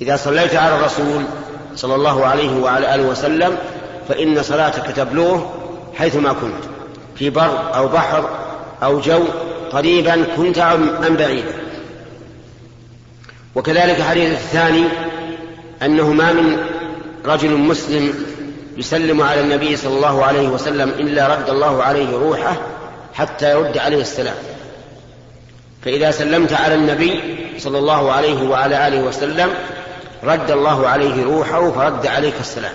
إذا 0.00 0.16
صليت 0.16 0.54
على 0.54 0.74
الرسول 0.74 1.24
صلى 1.76 1.94
الله 1.94 2.26
عليه 2.26 2.60
وعلى 2.60 2.94
آله 2.94 3.02
وسلم 3.02 3.58
فإن 4.08 4.42
صلاتك 4.42 4.96
تبلغه 4.96 5.54
حيثما 5.98 6.32
كنت 6.32 6.64
في 7.16 7.30
بر 7.30 7.74
أو 7.76 7.88
بحر 7.88 8.28
أو 8.82 9.00
جو 9.00 9.24
قريبا 9.72 10.24
كنت 10.36 10.58
أم 10.58 11.16
بعيدا. 11.16 11.54
وكذلك 13.54 13.98
الحديث 13.98 14.30
الثاني 14.30 14.84
أنه 15.82 16.12
ما 16.12 16.32
من 16.32 16.69
رجل 17.26 17.56
مسلم 17.56 18.14
يسلم 18.76 19.22
على 19.22 19.40
النبي 19.40 19.76
صلى 19.76 19.96
الله 19.96 20.24
عليه 20.24 20.48
وسلم 20.48 20.88
إلا 20.88 21.26
رد 21.26 21.50
الله 21.50 21.82
عليه 21.82 22.16
روحه 22.16 22.56
حتى 23.14 23.50
يرد 23.50 23.78
عليه 23.78 24.00
السلام. 24.00 24.34
فإذا 25.84 26.10
سلمت 26.10 26.52
على 26.52 26.74
النبي 26.74 27.20
صلى 27.58 27.78
الله 27.78 28.12
عليه 28.12 28.48
وعلى 28.48 28.88
آله 28.88 29.02
وسلم 29.02 29.50
رد 30.24 30.50
الله 30.50 30.88
عليه 30.88 31.24
روحه 31.24 31.70
فرد 31.70 32.06
عليك 32.06 32.34
السلام. 32.40 32.72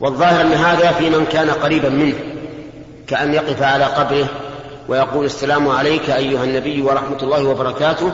والظاهر 0.00 0.40
أن 0.40 0.52
هذا 0.52 0.92
في 0.92 1.10
من 1.10 1.26
كان 1.32 1.50
قريبا 1.50 1.88
منه 1.88 2.14
كأن 3.06 3.34
يقف 3.34 3.62
على 3.62 3.84
قبره 3.84 4.28
ويقول 4.88 5.24
السلام 5.24 5.68
عليك 5.68 6.10
أيها 6.10 6.44
النبي 6.44 6.82
ورحمة 6.82 7.22
الله 7.22 7.44
وبركاته 7.44 8.12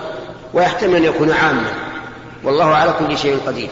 ويحتمل 0.55 0.97
أن 0.97 1.05
يكون 1.05 1.31
عاما. 1.31 1.73
والله 2.45 2.65
على 2.65 2.95
كل 2.99 3.19
شيء 3.19 3.39
قدير. 3.47 3.69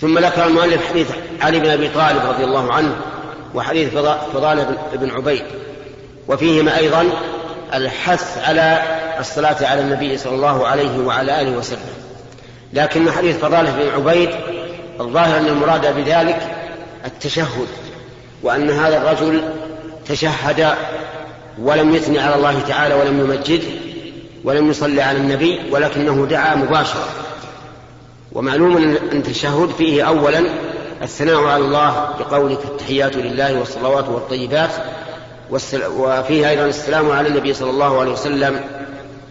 ثم 0.00 0.18
ذكر 0.18 0.46
المؤلف 0.46 0.88
حديث 0.88 1.10
علي 1.40 1.60
بن 1.60 1.70
أبي 1.70 1.88
طالب 1.88 2.20
رضي 2.28 2.44
الله 2.44 2.72
عنه 2.72 2.96
وحديث 3.54 3.88
فضالة 4.34 4.76
بن 4.92 5.10
عبيد. 5.10 5.42
وفيهما 6.28 6.76
أيضا 6.76 7.04
الحث 7.74 8.48
على 8.48 8.82
الصلاة 9.20 9.56
على 9.66 9.80
النبي 9.80 10.18
صلى 10.18 10.34
الله 10.34 10.66
عليه 10.66 10.98
وعلى 10.98 11.40
آله 11.40 11.50
وسلم. 11.50 11.78
لكن 12.72 13.10
حديث 13.10 13.36
فضالة 13.38 13.70
بن 13.70 13.88
عبيد 13.88 14.30
الظاهر 15.00 15.38
أن 15.38 15.46
المراد 15.46 15.94
بذلك 15.96 16.40
التشهد 17.04 17.68
وأن 18.42 18.70
هذا 18.70 18.96
الرجل 18.96 19.42
تشهد 20.08 20.74
ولم 21.58 21.94
يثني 21.94 22.18
على 22.18 22.34
الله 22.34 22.60
تعالى 22.68 22.94
ولم 22.94 23.20
يمجده 23.20 23.68
ولم 24.44 24.70
يصلي 24.70 25.02
على 25.02 25.18
النبي 25.18 25.60
ولكنه 25.70 26.26
دعا 26.30 26.54
مباشرة. 26.54 27.08
ومعلوم 28.32 28.76
أن 28.76 28.96
التشهد 29.12 29.70
فيه 29.78 30.02
أولا 30.08 30.44
الثناء 31.02 31.44
على 31.44 31.64
الله 31.64 32.08
بقولك 32.18 32.58
التحيات 32.64 33.16
لله 33.16 33.58
والصلوات 33.58 34.08
والطيبات 34.08 34.70
وفيه 35.50 36.50
أيضا 36.50 36.64
السلام 36.64 37.10
على 37.10 37.28
النبي 37.28 37.54
صلى 37.54 37.70
الله 37.70 38.00
عليه 38.00 38.12
وسلم 38.12 38.60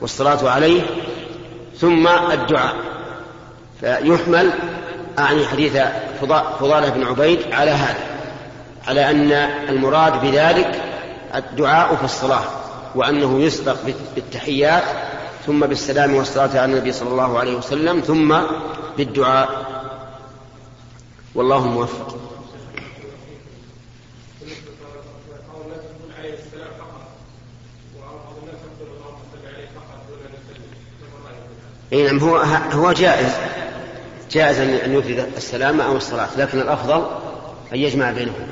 والصلاة 0.02 0.50
عليه 0.50 0.82
ثم 1.80 2.08
الدعاء. 2.08 2.76
فيحمل 3.82 4.52
أعني 5.20 5.46
حديث 5.46 5.78
فضالة 6.60 6.90
بن 6.90 7.04
عبيد 7.04 7.40
على 7.52 7.72
هذا 7.72 7.98
على 8.88 9.12
أن 9.12 9.32
المراد 9.70 10.22
بذلك 10.22 10.82
الدعاء 11.36 11.96
في 11.96 12.04
الصلاة 12.04 12.44
وأنه 12.96 13.42
يسبق 13.42 13.76
بالتحيات 14.16 14.84
ثم 15.48 15.66
بالسلام 15.66 16.16
والصلاة 16.16 16.60
على 16.60 16.66
النبي 16.66 16.92
صلى 16.92 17.10
الله 17.10 17.40
عليه 17.40 17.56
وسلم 17.56 18.00
ثم 18.00 18.38
بالدعاء. 18.98 19.50
والله 21.36 21.68
موفق. 21.68 22.18
اي 31.94 32.04
نعم 32.04 32.20
هو 32.20 32.38
هو 32.72 32.92
جائز. 32.92 33.32
جائز 34.32 34.60
أن 34.60 34.94
يفرد 34.94 35.30
السلام 35.38 35.82
أو 35.82 35.96
الصلاة 35.98 36.30
لكن 36.38 36.60
الأفضل 36.60 37.06
أن 37.74 37.78
يجمع 37.78 38.12
بينهما. 38.12 38.48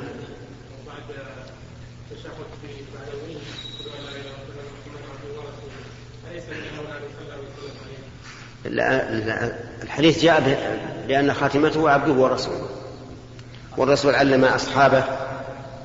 الحديث 9.82 10.22
جاء 10.22 10.58
بأن 11.08 11.32
خاتمته 11.32 11.90
عبده 11.90 12.12
ورسوله. 12.12 12.68
والرسول 13.76 14.14
علم 14.14 14.44
أصحابه 14.44 15.04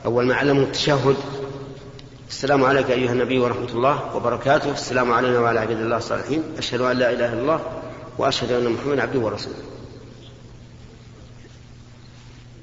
أول 0.06 0.26
ما 0.26 0.36
علمهم 0.36 0.64
التشهد. 0.64 1.16
السلام 2.30 2.64
عليك 2.64 2.92
أيها 2.92 3.12
النبي 3.12 3.40
ورحمة 3.40 3.70
الله 3.70 4.16
وبركاته. 4.16 4.72
السلام 4.72 5.12
علينا 5.12 5.40
وعلى 5.40 5.60
عباد 5.60 5.78
الله 5.78 5.98
الصالحين. 5.98 6.44
أشهد 6.58 6.82
أن 6.82 6.98
لا 6.98 7.10
إله 7.10 7.34
إلا 7.34 7.42
الله 7.42 7.60
وأشهد 8.18 8.52
أن 8.52 8.70
محمدا 8.70 9.02
عبده 9.02 9.20
ورسوله. 9.20 9.56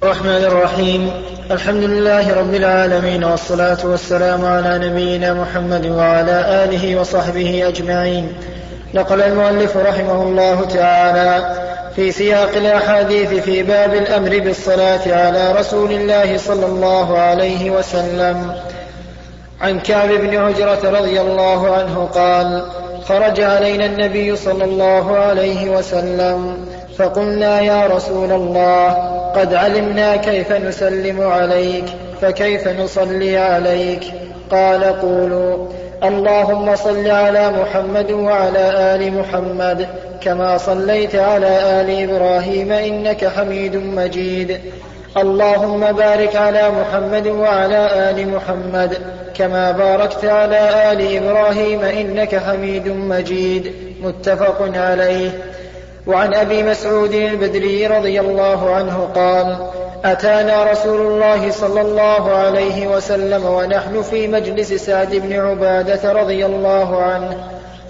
الرحمن 0.02 0.44
الرحيم. 0.44 1.10
الحمد 1.50 1.82
لله 1.82 2.34
رب 2.34 2.54
العالمين 2.54 3.24
والصلاة 3.24 3.86
والسلام 3.86 4.44
على 4.44 4.88
نبينا 4.88 5.34
محمد 5.34 5.86
وعلى 5.86 6.64
آله 6.64 7.00
وصحبه 7.00 7.68
أجمعين. 7.68 8.32
نقل 8.94 9.22
المؤلف 9.22 9.76
رحمه 9.76 10.22
الله 10.22 10.64
تعالى 10.64 11.56
في 11.96 12.12
سياق 12.12 12.56
الأحاديث 12.56 13.28
في 13.28 13.62
باب 13.62 13.94
الأمر 13.94 14.38
بالصلاة 14.38 15.00
على 15.06 15.52
رسول 15.52 15.92
الله 15.92 16.36
صلى 16.36 16.66
الله 16.66 17.18
عليه 17.18 17.70
وسلم. 17.70 18.54
عن 19.60 19.80
كعب 19.80 20.08
بن 20.08 20.36
عجرة 20.36 21.00
رضي 21.00 21.20
الله 21.20 21.76
عنه 21.76 22.08
قال 22.14 22.62
خرج 23.08 23.40
علينا 23.40 23.86
النبي 23.86 24.36
صلى 24.36 24.64
الله 24.64 25.16
عليه 25.16 25.70
وسلم 25.70 26.66
فقلنا 26.98 27.60
يا 27.60 27.86
رسول 27.86 28.32
الله 28.32 28.88
قد 29.36 29.54
علمنا 29.54 30.16
كيف 30.16 30.52
نسلم 30.52 31.20
عليك 31.20 31.84
فكيف 32.20 32.68
نصلي 32.68 33.38
عليك؟ 33.38 34.04
قال 34.50 34.84
قولوا 34.84 35.68
اللهم 36.04 36.76
صل 36.76 37.10
على 37.10 37.50
محمد 37.50 38.10
وعلى 38.10 38.94
آل 38.94 39.12
محمد 39.12 39.88
كما 40.20 40.58
صليت 40.58 41.14
على 41.16 41.80
آل 41.80 42.10
إبراهيم 42.10 42.72
إنك 42.72 43.26
حميد 43.26 43.76
مجيد. 43.76 44.60
اللهم 45.16 45.92
بارك 45.92 46.36
على 46.36 46.70
محمد 46.70 47.26
وعلى 47.26 48.10
آل 48.10 48.28
محمد 48.28 48.98
كما 49.34 49.72
باركت 49.72 50.24
على 50.24 50.92
آل 50.92 51.16
إبراهيم 51.16 51.82
إنك 51.82 52.36
حميد 52.36 52.88
مجيد. 52.88 53.72
متفق 54.02 54.70
عليه. 54.74 55.30
وعن 56.06 56.34
أبي 56.34 56.62
مسعود 56.62 57.14
البدري 57.14 57.86
رضي 57.86 58.20
الله 58.20 58.74
عنه 58.74 59.08
قال 59.14 59.56
أتانا 60.04 60.64
رسول 60.72 61.00
الله 61.00 61.50
صلى 61.50 61.80
الله 61.80 62.30
عليه 62.30 62.86
وسلم 62.86 63.44
ونحن 63.44 64.02
في 64.02 64.28
مجلس 64.28 64.72
سعد 64.72 65.14
بن 65.14 65.32
عبادة 65.32 66.12
رضي 66.12 66.46
الله 66.46 67.02
عنه 67.02 67.36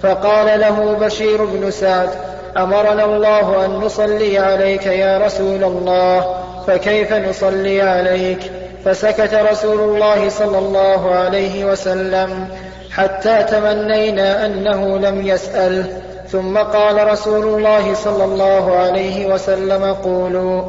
فقال 0.01 0.59
له 0.59 0.93
بشير 0.93 1.45
بن 1.45 1.71
سعد 1.71 2.09
أمرنا 2.57 3.05
الله 3.05 3.65
أن 3.65 3.71
نصلي 3.71 4.39
عليك 4.39 4.85
يا 4.85 5.17
رسول 5.17 5.63
الله 5.63 6.35
فكيف 6.67 7.13
نصلي 7.13 7.81
عليك؟ 7.81 8.51
فسكت 8.85 9.33
رسول 9.33 9.79
الله 9.79 10.29
صلى 10.29 10.57
الله 10.57 11.15
عليه 11.15 11.65
وسلم 11.65 12.47
حتى 12.91 13.43
تمنينا 13.43 14.45
أنه 14.45 14.97
لم 14.97 15.27
يساله 15.27 16.01
ثم 16.27 16.57
قال 16.57 17.07
رسول 17.07 17.47
الله 17.47 17.93
صلى 17.93 18.23
الله 18.23 18.75
عليه 18.75 19.33
وسلم 19.33 19.93
قولوا 19.93 20.63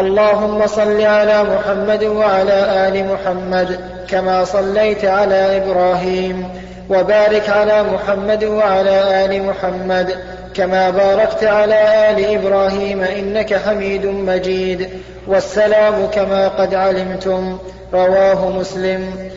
اللهم 0.00 0.66
صل 0.66 1.00
على 1.00 1.42
محمد 1.42 2.04
وعلى 2.04 2.88
آل 2.88 3.06
محمد 3.12 3.80
كما 4.08 4.44
صليت 4.44 5.04
على 5.04 5.56
إبراهيم 5.56 6.48
وبارك 6.90 7.48
على 7.48 7.82
محمد 7.82 8.44
وعلى 8.44 9.24
آل 9.24 9.42
محمد 9.42 10.16
كما 10.54 10.90
باركت 10.90 11.44
على 11.44 12.10
آل 12.10 12.34
إبراهيم 12.34 13.02
إنك 13.02 13.54
حميد 13.54 14.06
مجيد 14.06 14.88
والسلام 15.26 16.06
كما 16.06 16.48
قد 16.48 16.74
علمتم 16.74 17.58
رواه 17.94 18.48
مسلم. 18.48 19.30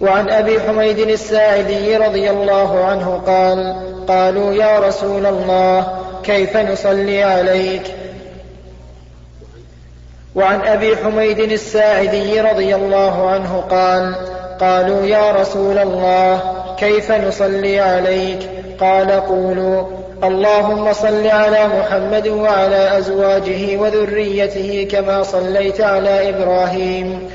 وعن 0.00 0.30
أبي 0.30 0.60
حميد 0.60 0.98
الساعدي 0.98 1.96
رضي 1.96 2.30
الله 2.30 2.84
عنه 2.84 3.22
قال 3.26 3.76
قالوا 4.08 4.52
يا 4.52 4.78
رسول 4.78 5.26
الله 5.26 5.86
كيف 6.24 6.56
نصلي 6.56 7.22
عليك؟ 7.22 7.82
وعن 10.34 10.60
أبي 10.60 10.96
حميد 10.96 11.38
الساعدي 11.38 12.40
رضي 12.40 12.74
الله 12.74 13.30
عنه 13.30 13.64
قال 13.70 14.14
قالوا 14.60 15.06
يا 15.06 15.32
رسول 15.32 15.78
الله 15.78 16.40
كيف 16.78 17.12
نصلي 17.12 17.80
عليك؟ 17.80 18.38
قال 18.80 19.10
قولوا 19.10 19.82
اللهم 20.24 20.92
صل 20.92 21.26
على 21.26 21.68
محمد 21.78 22.28
وعلى 22.28 22.98
أزواجه 22.98 23.76
وذريته 23.76 24.88
كما 24.90 25.22
صليت 25.22 25.80
على 25.80 26.28
إبراهيم 26.28 27.30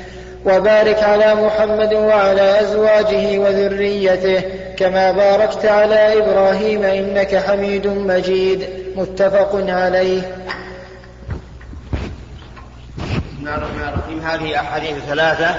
وبارك 0.46 1.02
على 1.02 1.34
محمد 1.34 1.94
وعلى 1.94 2.60
أزواجه 2.60 3.38
وذريته 3.38 4.42
كما 4.76 5.12
باركت 5.12 5.66
على 5.66 6.18
إبراهيم 6.18 6.84
إنك 6.84 7.36
حميد 7.36 7.86
مجيد 7.86 8.64
متفق 8.96 9.64
عليه. 9.68 10.20
بسم 13.38 13.46
الله 13.46 13.56
الرحمن 13.56 13.88
الرحيم. 13.88 14.20
هذه 14.20 14.60
أحاديث 14.60 14.98
ثلاثة 15.08 15.54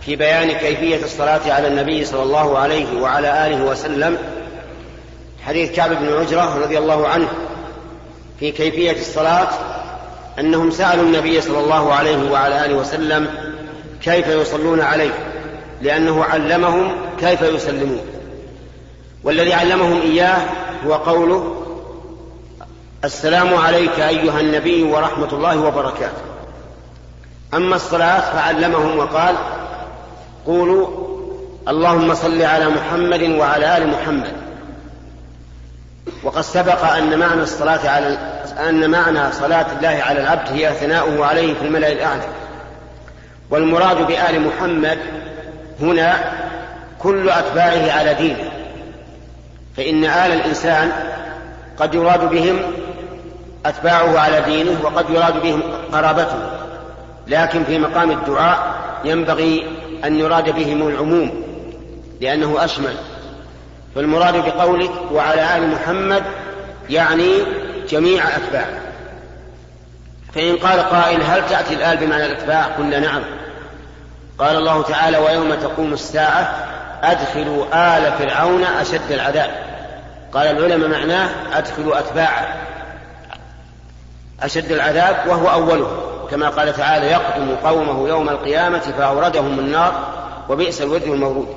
في 0.00 0.16
بيان 0.16 0.52
كيفية 0.52 1.04
الصلاة 1.04 1.52
على 1.52 1.68
النبي 1.68 2.04
صلى 2.04 2.22
الله 2.22 2.58
عليه 2.58 3.00
وعلى 3.00 3.46
آله 3.46 3.64
وسلم. 3.64 4.18
حديث 5.46 5.72
كعب 5.72 5.90
بن 5.90 6.12
عجرة 6.12 6.58
رضي 6.62 6.78
الله 6.78 7.08
عنه 7.08 7.28
في 8.40 8.50
كيفية 8.50 8.92
الصلاة 9.00 9.48
أنهم 10.38 10.70
سألوا 10.70 11.04
النبي 11.04 11.40
صلى 11.40 11.58
الله 11.58 11.92
عليه 11.92 12.30
وعلى 12.30 12.64
آله 12.64 12.74
وسلم 12.74 13.28
كيف 14.02 14.28
يصلون 14.28 14.80
عليه 14.80 15.14
لأنه 15.82 16.24
علمهم 16.24 16.92
كيف 17.20 17.42
يسلمون. 17.42 18.00
والذي 19.24 19.54
علمهم 19.54 20.00
إياه 20.00 20.38
هو 20.86 20.94
قوله 20.94 21.62
السلام 23.04 23.54
عليك 23.54 24.00
أيها 24.00 24.40
النبي 24.40 24.82
ورحمة 24.82 25.32
الله 25.32 25.60
وبركاته. 25.60 26.35
أما 27.54 27.76
الصلاة 27.76 28.20
فعلمهم 28.20 28.98
وقال 28.98 29.34
قولوا 30.46 30.88
اللهم 31.68 32.14
صل 32.14 32.42
على 32.42 32.68
محمد 32.68 33.22
وعلى 33.22 33.76
آل 33.76 33.88
محمد. 33.88 34.32
وقد 36.22 36.40
سبق 36.40 36.84
أن 36.84 37.18
معنى 37.18 37.42
الصلاة 37.42 37.88
على 37.88 38.18
أن 38.68 38.90
معنى 38.90 39.32
صلاة 39.32 39.66
الله 39.78 40.02
على 40.02 40.20
العبد 40.20 40.48
هي 40.48 40.72
ثناؤه 40.74 41.26
عليه 41.26 41.54
في 41.54 41.62
الملأ 41.62 41.92
الأعلى. 41.92 42.28
والمراد 43.50 44.06
بآل 44.06 44.46
محمد 44.46 44.98
هنا 45.80 46.32
كل 46.98 47.30
أتباعه 47.30 47.92
على 47.92 48.14
دينه. 48.14 48.50
فإن 49.76 50.04
آل 50.04 50.32
الإنسان 50.32 50.92
قد 51.78 51.94
يراد 51.94 52.30
بهم 52.30 52.58
أتباعه 53.66 54.18
على 54.18 54.40
دينه 54.40 54.80
وقد 54.84 55.10
يراد 55.10 55.42
بهم 55.42 55.62
قرابته. 55.92 56.65
لكن 57.28 57.64
في 57.64 57.78
مقام 57.78 58.10
الدعاء 58.10 58.74
ينبغي 59.04 59.66
أن 60.04 60.18
يراد 60.18 60.50
بهم 60.50 60.88
العموم 60.88 61.42
لأنه 62.20 62.64
أشمل. 62.64 62.96
فالمراد 63.94 64.34
بقولك 64.34 64.90
وعلى 65.12 65.56
آل 65.56 65.68
محمد 65.70 66.22
يعني 66.90 67.32
جميع 67.88 68.36
أتباعه 68.36 68.80
فإن 70.34 70.56
قال 70.56 70.80
قائل 70.80 71.22
هل 71.22 71.48
تأتي 71.48 71.74
الآل 71.74 71.96
بمعنى 71.96 72.26
الأتباع؟ 72.26 72.62
قلنا 72.64 72.98
نعم. 72.98 73.22
قال 74.38 74.56
الله 74.56 74.82
تعالى 74.82 75.18
ويوم 75.18 75.54
تقوم 75.54 75.92
الساعة 75.92 76.54
أدخلوا 77.02 77.64
آل 77.74 78.12
فرعون 78.12 78.64
أشد 78.64 79.12
العذاب. 79.12 79.50
قال 80.32 80.46
العلماء 80.46 80.88
معناه 80.88 81.28
أدخلوا 81.52 81.98
أتباعه. 81.98 82.56
أشد 84.42 84.72
العذاب 84.72 85.16
وهو 85.26 85.48
أوله. 85.48 86.15
كما 86.30 86.48
قال 86.48 86.76
تعالى 86.76 87.06
يقدم 87.06 87.56
قومه 87.64 88.08
يوم 88.08 88.28
القيامة 88.28 88.78
فأوردهم 88.78 89.58
النار 89.58 90.08
وبئس 90.48 90.82
الورد 90.82 91.02
المورود. 91.02 91.48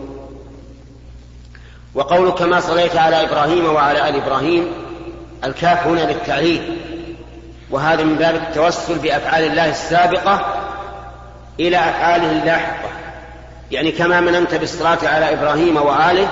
وقول 1.95 2.31
كما 2.31 2.59
صليت 2.59 2.95
على 2.95 3.23
إبراهيم 3.23 3.73
وعلى 3.73 4.09
آل 4.09 4.15
إبراهيم 4.15 4.67
الكاف 5.43 5.87
هنا 5.87 6.11
للتعليل. 6.11 6.77
وهذا 7.71 8.03
من 8.03 8.15
باب 8.15 8.35
التوسل 8.35 8.99
بأفعال 8.99 9.43
الله 9.43 9.69
السابقة 9.69 10.55
إلى 11.59 11.77
أفعاله 11.77 12.31
اللاحقة. 12.31 12.89
يعني 13.71 13.91
كما 13.91 14.21
مننت 14.21 14.55
بالصلاة 14.55 14.97
على 15.03 15.33
إبراهيم 15.33 15.77
وآله 15.77 16.27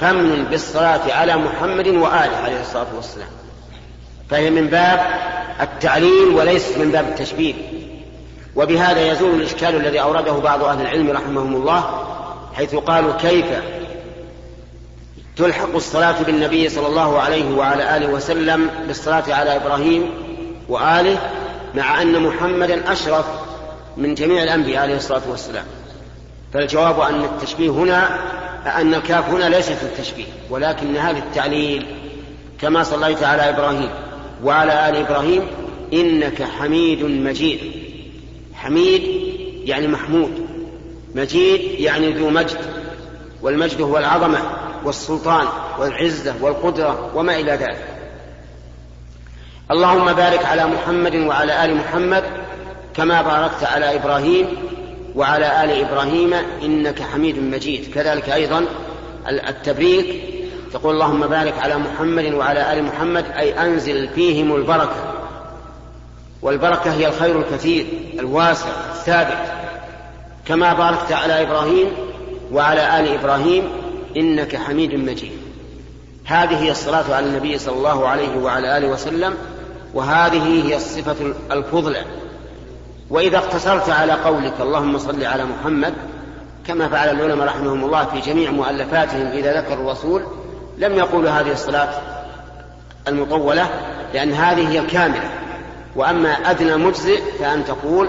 فمن 0.00 0.44
بالصلاة 0.44 1.12
على 1.12 1.36
محمد 1.36 1.86
وآله 1.86 2.36
عليه 2.44 2.60
الصلاة 2.60 2.86
والسلام. 2.96 3.28
فهي 4.30 4.50
من 4.50 4.66
باب 4.66 5.00
التعليل 5.60 6.28
وليس 6.28 6.78
من 6.78 6.90
باب 6.90 7.08
التشبيه. 7.08 7.54
وبهذا 8.56 9.12
يزول 9.12 9.34
الإشكال 9.34 9.76
الذي 9.76 10.00
أورده 10.00 10.32
بعض 10.32 10.64
أهل 10.64 10.80
العلم 10.80 11.10
رحمهم 11.10 11.54
الله 11.54 12.04
حيث 12.54 12.74
قالوا 12.74 13.12
كيف 13.12 13.46
تلحق 15.36 15.74
الصلاة 15.74 16.22
بالنبي 16.22 16.68
صلى 16.68 16.86
الله 16.86 17.18
عليه 17.20 17.56
وعلى 17.56 17.96
آله 17.96 18.06
وسلم 18.06 18.70
بالصلاة 18.86 19.24
على 19.28 19.56
إبراهيم 19.56 20.10
وآله 20.68 21.18
مع 21.74 22.02
أن 22.02 22.22
محمدا 22.22 22.92
أشرف 22.92 23.24
من 23.96 24.14
جميع 24.14 24.42
الأنبياء 24.42 24.82
عليه 24.82 24.96
الصلاة 24.96 25.22
والسلام. 25.30 25.64
فالجواب 26.52 27.00
أن 27.00 27.24
التشبيه 27.24 27.70
هنا 27.70 28.18
أن 28.80 28.94
الكاف 28.94 29.28
هنا 29.28 29.44
ليست 29.44 29.76
للتشبيه 29.82 30.24
ولكنها 30.50 31.12
للتعليل 31.12 31.86
كما 32.60 32.82
صليت 32.82 33.22
على 33.22 33.48
إبراهيم. 33.48 33.90
وعلى 34.44 34.88
آل 34.88 34.96
إبراهيم 34.96 35.42
إنك 35.92 36.42
حميد 36.42 37.04
مجيد. 37.04 37.60
حميد 38.54 39.02
يعني 39.64 39.88
محمود 39.88 40.46
مجيد 41.14 41.80
يعني 41.80 42.12
ذو 42.12 42.30
مجد 42.30 42.58
والمجد 43.42 43.80
هو 43.80 43.98
العظمة 43.98 44.38
والسلطان 44.84 45.46
والعزة 45.78 46.34
والقدرة 46.40 47.10
وما 47.14 47.40
إلى 47.40 47.52
ذلك. 47.52 47.86
اللهم 49.70 50.12
بارك 50.12 50.44
على 50.44 50.66
محمد 50.66 51.16
وعلى 51.16 51.64
آل 51.64 51.76
محمد 51.76 52.24
كما 52.96 53.22
باركت 53.22 53.64
على 53.64 53.96
إبراهيم 53.96 54.46
وعلى 55.14 55.64
آل 55.64 55.70
إبراهيم 55.70 56.34
إنك 56.62 57.02
حميد 57.02 57.38
مجيد. 57.38 57.94
كذلك 57.94 58.28
أيضا 58.28 58.64
التبريك 59.28 60.22
تقول 60.72 60.94
اللهم 60.94 61.26
بارك 61.26 61.54
على 61.58 61.76
محمد 61.76 62.34
وعلى 62.34 62.72
آل 62.72 62.84
محمد 62.84 63.24
أي 63.38 63.60
أنزل 63.60 64.08
فيهم 64.08 64.56
البركة. 64.56 65.14
والبركة 66.42 66.92
هي 66.92 67.08
الخير 67.08 67.40
الكثير 67.40 67.86
الواسع 68.18 68.68
الثابت. 68.90 69.38
كما 70.46 70.74
باركت 70.74 71.12
على 71.12 71.42
إبراهيم 71.42 71.86
وعلى 72.52 73.00
آل 73.00 73.14
إبراهيم 73.18 73.64
إنك 74.16 74.56
حميد 74.56 74.94
مجيد. 74.94 75.46
هذه 76.26 76.62
هي 76.62 76.70
الصلاة 76.70 77.14
على 77.14 77.26
النبي 77.26 77.58
صلى 77.58 77.76
الله 77.76 78.08
عليه 78.08 78.36
وعلى 78.36 78.78
آله 78.78 78.88
وسلم 78.88 79.34
وهذه 79.94 80.66
هي 80.68 80.76
الصفة 80.76 81.34
الفضلى 81.52 82.04
وإذا 83.10 83.38
اقتصرت 83.38 83.90
على 83.90 84.12
قولك 84.12 84.54
اللهم 84.60 84.98
صل 84.98 85.24
على 85.24 85.44
محمد 85.44 85.94
كما 86.66 86.88
فعل 86.88 87.08
العلماء 87.08 87.46
رحمهم 87.46 87.84
الله 87.84 88.04
في 88.04 88.20
جميع 88.20 88.50
مؤلفاتهم 88.50 89.26
إذا 89.26 89.60
ذكروا 89.60 89.84
الرسول 89.84 90.22
لم 90.78 90.94
يقولوا 90.94 91.30
هذه 91.30 91.52
الصلاة 91.52 92.00
المطولة 93.08 93.70
لأن 94.14 94.32
هذه 94.32 94.68
هي 94.68 94.78
الكاملة. 94.78 95.30
وأما 95.96 96.30
أدنى 96.32 96.76
مجزئ 96.76 97.22
فأن 97.38 97.64
تقول 97.64 98.08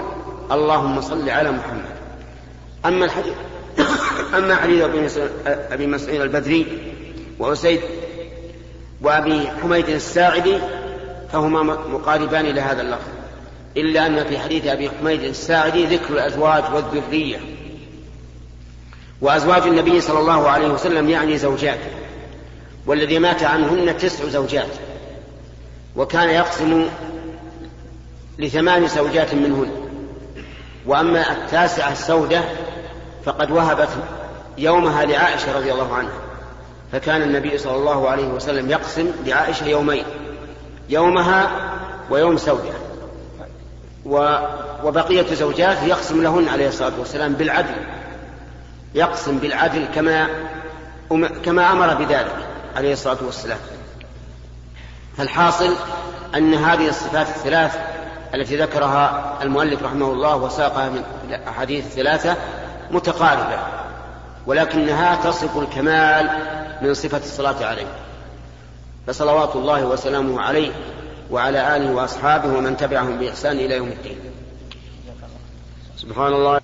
اللهم 0.52 1.00
صل 1.00 1.30
على 1.30 1.50
محمد. 1.50 1.84
أما 2.86 3.04
الحديث 3.04 3.32
أما 4.36 4.56
حديث 4.56 4.84
أبي 5.46 5.86
مسعود 5.86 6.20
البدري 6.20 6.66
وأسيد 7.38 7.80
وأبي 9.02 9.48
حميد 9.62 9.88
الساعدي 9.88 10.58
فهما 11.32 11.62
مقاربان 11.62 12.46
لهذا 12.46 12.82
اللفظ. 12.82 13.08
إلا 13.76 14.06
أن 14.06 14.24
في 14.24 14.38
حديث 14.38 14.66
أبي 14.66 14.90
حميد 14.90 15.22
الساعدي 15.22 15.86
ذكر 15.86 16.14
الأزواج 16.14 16.64
والذرية. 16.74 17.38
وأزواج 19.20 19.62
النبي 19.62 20.00
صلى 20.00 20.18
الله 20.18 20.48
عليه 20.48 20.68
وسلم 20.68 21.08
يعني 21.08 21.38
زوجاته. 21.38 21.90
والذي 22.88 23.18
مات 23.18 23.42
عنهن 23.42 23.98
تسع 23.98 24.28
زوجات 24.28 24.68
وكان 25.96 26.28
يقسم 26.28 26.86
لثمان 28.38 28.88
زوجات 28.88 29.34
منهن. 29.34 29.70
وأما 30.86 31.32
التاسعة 31.32 31.92
السودة 31.92 32.40
فقد 33.24 33.50
وهبت 33.50 33.88
يومها 34.58 35.04
لعائشة 35.04 35.56
رضي 35.56 35.72
الله 35.72 35.94
عنها. 35.94 36.12
فكان 36.92 37.22
النبي 37.22 37.58
صلى 37.58 37.76
الله 37.76 38.08
عليه 38.08 38.28
وسلم 38.28 38.70
يقسم 38.70 39.12
لعائشة 39.26 39.66
يومين 39.66 40.04
يومها 40.88 41.50
ويوم 42.10 42.36
سودة 42.36 42.72
وبقية 44.84 45.34
زوجاته 45.34 45.84
يقسم 45.84 46.22
لهن 46.22 46.48
عليه 46.48 46.68
الصلاة 46.68 46.92
والسلام 46.98 47.32
بالعدل 47.32 47.74
يقسم 48.94 49.38
بالعدل 49.38 49.86
كما 49.94 50.28
كما 51.44 51.72
أمر 51.72 51.94
بذلك. 51.94 52.47
عليه 52.78 52.92
الصلاة 52.92 53.18
والسلام. 53.26 53.58
فالحاصل 55.16 55.76
أن 56.34 56.54
هذه 56.54 56.88
الصفات 56.88 57.28
الثلاث 57.28 57.78
التي 58.34 58.56
ذكرها 58.56 59.38
المؤلف 59.42 59.82
رحمه 59.82 60.12
الله 60.12 60.36
وساقها 60.36 60.88
من 60.88 61.02
الأحاديث 61.28 61.86
الثلاثة 61.86 62.36
متقاربة 62.90 63.58
ولكنها 64.46 65.16
تصف 65.16 65.56
الكمال 65.56 66.30
من 66.82 66.94
صفة 66.94 67.18
الصلاة 67.18 67.66
عليه. 67.66 67.86
فصلوات 69.06 69.56
الله 69.56 69.84
وسلامه 69.84 70.40
عليه 70.40 70.72
وعلى 71.30 71.76
آله 71.76 71.92
وأصحابه 71.92 72.48
ومن 72.48 72.76
تبعهم 72.76 73.18
بإحسان 73.18 73.56
إلى 73.56 73.76
يوم 73.76 73.88
الدين. 73.88 74.18
سبحان 75.96 76.32
الله. 76.32 76.60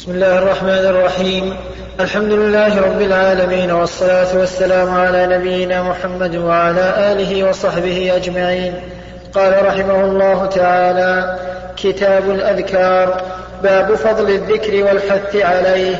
بسم 0.00 0.10
الله 0.10 0.38
الرحمن 0.38 0.86
الرحيم. 0.86 1.56
الحمد 2.00 2.32
لله 2.32 2.80
رب 2.80 3.00
العالمين 3.00 3.70
والصلاة 3.70 4.38
والسلام 4.38 4.94
على 4.94 5.26
نبينا 5.26 5.82
محمد 5.82 6.36
وعلى 6.36 7.12
آله 7.12 7.48
وصحبه 7.48 8.16
أجمعين. 8.16 8.74
قال 9.34 9.66
رحمه 9.66 10.04
الله 10.04 10.46
تعالى 10.46 11.36
كتاب 11.76 12.30
الأذكار 12.30 13.22
باب 13.62 13.94
فضل 13.94 14.30
الذكر 14.30 14.84
والحث 14.84 15.36
عليه. 15.36 15.96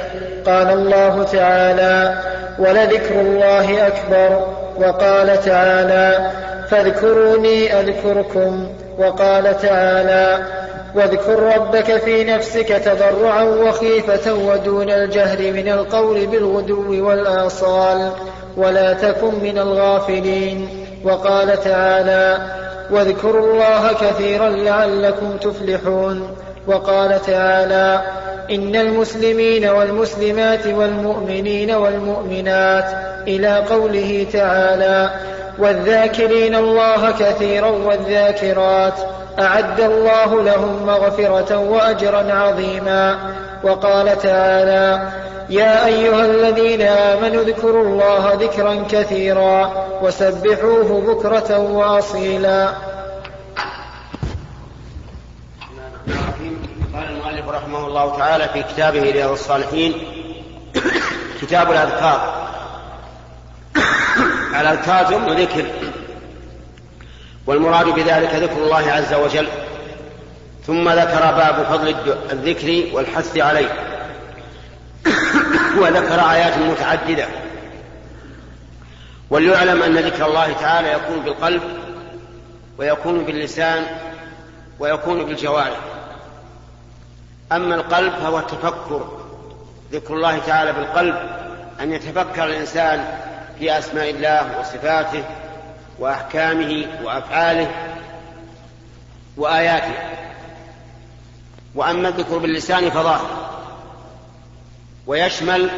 قال 0.47 0.71
الله 0.71 1.23
تعالى 1.23 2.15
ولذكر 2.59 3.21
الله 3.21 3.87
أكبر. 3.87 4.47
وقال 4.77 5.41
تعالى 5.41 6.31
فاذكروني 6.71 7.81
أذكركم. 7.81 8.69
وقال 8.99 9.61
تعالى 9.61 10.39
واذكر 10.95 11.57
ربك 11.57 11.97
في 11.97 12.25
نفسك 12.25 12.69
تضرعا 12.69 13.43
وخيفة 13.43 14.35
ودون 14.35 14.91
الجهر 14.91 15.39
من 15.39 15.69
القول 15.69 16.27
بالغدو 16.27 17.09
والآصال 17.09 18.11
ولا 18.57 18.93
تكن 18.93 19.35
من 19.43 19.59
الغافلين. 19.59 20.69
وقال 21.05 21.65
تعالى 21.65 22.39
واذكروا 22.91 23.53
الله 23.53 23.93
كثيرا 23.93 24.49
لعلكم 24.49 25.37
تفلحون. 25.37 26.37
وقال 26.67 27.23
تعالى 27.27 28.01
إن 28.51 28.77
المسلمين 28.77 29.69
والمسلمات 29.69 30.67
والمؤمنين 30.67 31.71
والمؤمنات 31.71 32.85
إلى 33.29 33.57
قوله 33.57 34.27
تعالى 34.33 35.11
والذاكرين 35.59 36.55
الله 36.55 37.11
كثيرا 37.11 37.71
والذاكرات. 37.71 39.20
أعد 39.41 39.81
الله 39.81 40.43
لهم 40.43 40.87
مغفرة 40.87 41.57
وأجرا 41.57 42.33
عظيما. 42.33 43.19
وقال 43.63 44.19
تعالى 44.19 45.13
يا 45.51 45.87
أيها 45.87 46.27
الذين 46.27 46.83
آمنوا 46.83 47.43
اذكروا 47.43 47.85
الله 47.85 48.35
ذكرا 48.41 48.85
كثيرا 48.91 49.73
وسبحوه 50.03 51.01
بكرة 51.01 51.59
وأصيلا. 51.59 52.69
قال 56.95 57.09
المؤلف 57.09 57.49
رحمه 57.49 57.87
الله 57.87 58.19
تعالى 58.19 58.49
في 58.49 58.63
كتابه 58.63 59.01
رياض 59.01 59.31
الصالحين 59.31 59.95
كتاب 61.43 61.71
الأذكار. 61.71 62.35
الأذكار 64.61 65.11
جمع 65.11 65.33
ذكر. 65.33 65.65
والمراد 67.47 67.87
بذلك 67.87 68.35
ذكر 68.35 68.57
الله 68.57 68.93
عز 68.93 69.15
وجل. 69.15 69.49
ثم 70.67 70.89
ذكر 70.89 71.21
باب 71.21 71.67
فضل 71.71 71.95
الذكر 72.33 72.97
والحث 72.97 73.39
عليه. 73.39 73.69
وذكر 75.79 76.21
آيات 76.31 76.59
متعددة. 76.59 77.27
وليعلم 79.31 79.83
أن 79.83 79.97
ذكر 79.97 80.27
الله 80.27 80.53
تعالى 80.53 80.93
يكون 80.93 81.21
بالقلب 81.21 81.63
ويكون 82.79 83.25
باللسان 83.25 83.87
ويكون 84.79 85.25
بالجوارح. 85.25 85.81
أما 87.53 87.75
القلب 87.75 88.13
فهو 88.13 88.39
التفكر. 88.39 89.21
ذكر 89.93 90.15
الله 90.15 90.39
تعالى 90.39 90.73
بالقلب 90.73 91.17
أن 91.81 91.93
يتفكر 91.93 92.45
الإنسان 92.45 93.05
في 93.59 93.79
أسماء 93.79 94.11
الله 94.11 94.61
وصفاته 94.61 95.25
وأحكامه 96.01 96.87
وأفعاله 97.05 97.71
وآياته. 99.37 99.95
وأما 101.75 102.09
الذكر 102.09 102.39
باللسان 102.39 102.91
فظاهر. 102.91 103.51
ويشمل 105.07 105.71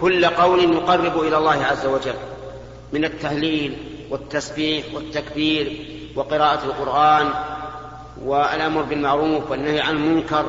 كل 0.00 0.26
قول 0.26 0.74
يقرب 0.74 1.20
إلى 1.20 1.36
الله 1.36 1.64
عز 1.64 1.86
وجل 1.86 2.14
من 2.92 3.04
التهليل 3.04 3.76
والتسبيح 4.10 4.84
والتكبير 4.94 5.86
وقراءة 6.16 6.64
القرآن 6.64 7.28
والأمر 8.24 8.82
بالمعروف 8.82 9.50
والنهي 9.50 9.80
عن 9.80 9.96
المنكر 9.96 10.44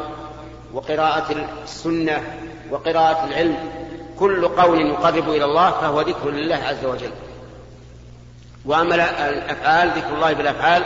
وقراءة 0.73 1.47
السنة 1.63 2.23
وقراءة 2.71 3.25
العلم. 3.27 3.57
كل 4.19 4.47
قول 4.47 4.81
يقرب 4.81 5.29
إلى 5.29 5.45
الله 5.45 5.71
فهو 5.71 6.01
ذكر 6.01 6.29
لله 6.29 6.55
عز 6.55 6.85
وجل. 6.85 7.11
وأما 8.65 8.95
الأفعال 9.29 9.89
ذكر 9.89 10.15
الله 10.15 10.33
بالأفعال 10.33 10.83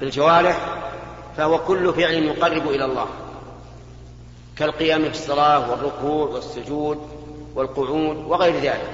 بالجوارح 0.00 0.56
فهو 1.36 1.58
كل 1.58 1.94
فعل 1.94 2.14
يقرب 2.14 2.68
إلى 2.68 2.84
الله. 2.84 3.06
كالقيام 4.56 5.02
في 5.02 5.10
الصلاة 5.10 5.70
والركوع 5.70 6.28
والسجود 6.28 7.08
والقعود 7.54 8.16
وغير 8.16 8.54
ذلك. 8.54 8.90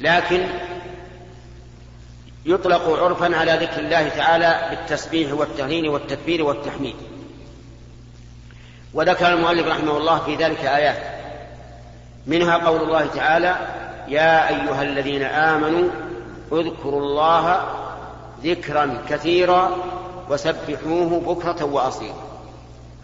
لكن 0.00 0.46
يطلق 2.46 3.02
عرفا 3.02 3.36
على 3.36 3.52
ذكر 3.52 3.80
الله 3.80 4.08
تعالى 4.08 4.66
بالتسبيح 4.70 5.32
والتهليل 5.32 5.88
والتكبير 5.88 6.42
والتحميد. 6.42 6.96
وذكر 8.94 9.32
المؤلف 9.32 9.68
رحمه 9.68 9.96
الله 9.96 10.18
في 10.18 10.34
ذلك 10.34 10.64
آيات. 10.64 11.02
منها 12.26 12.56
قول 12.56 12.82
الله 12.82 13.06
تعالى 13.06 13.56
يا 14.08 14.48
أيها 14.48 14.82
الذين 14.82 15.22
آمنوا 15.22 15.90
اذكروا 16.52 17.00
الله 17.00 17.64
ذكرا 18.42 18.98
كثيرا 19.08 19.70
وسبحوه 20.30 21.20
بكرة 21.26 21.64
وأصيلا. 21.64 22.14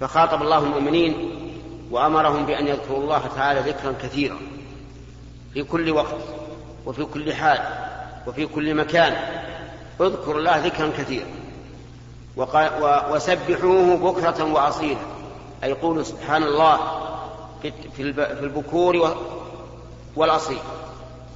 فخاطب 0.00 0.42
الله 0.42 0.58
المؤمنين 0.58 1.30
وأمرهم 1.90 2.46
بأن 2.46 2.66
يذكروا 2.66 2.98
الله 2.98 3.22
تعالى 3.36 3.60
ذكرا 3.60 3.94
كثيرا. 4.02 4.36
في 5.54 5.62
كل 5.62 5.90
وقت 5.90 6.14
وفي 6.86 7.04
كل 7.04 7.34
حال 7.34 7.60
وفي 8.26 8.46
كل 8.46 8.74
مكان. 8.74 9.16
اذكروا 10.00 10.38
الله 10.38 10.56
ذكرا 10.56 10.90
كثيرا. 10.98 11.26
وسبحوه 13.10 13.96
بكرة 13.96 14.52
وأصيلا. 14.52 15.00
أي 15.64 15.72
قولوا 15.72 16.02
سبحان 16.02 16.42
الله 16.42 16.78
في 17.96 18.00
البكور 18.42 19.16
والأصيل. 20.16 20.58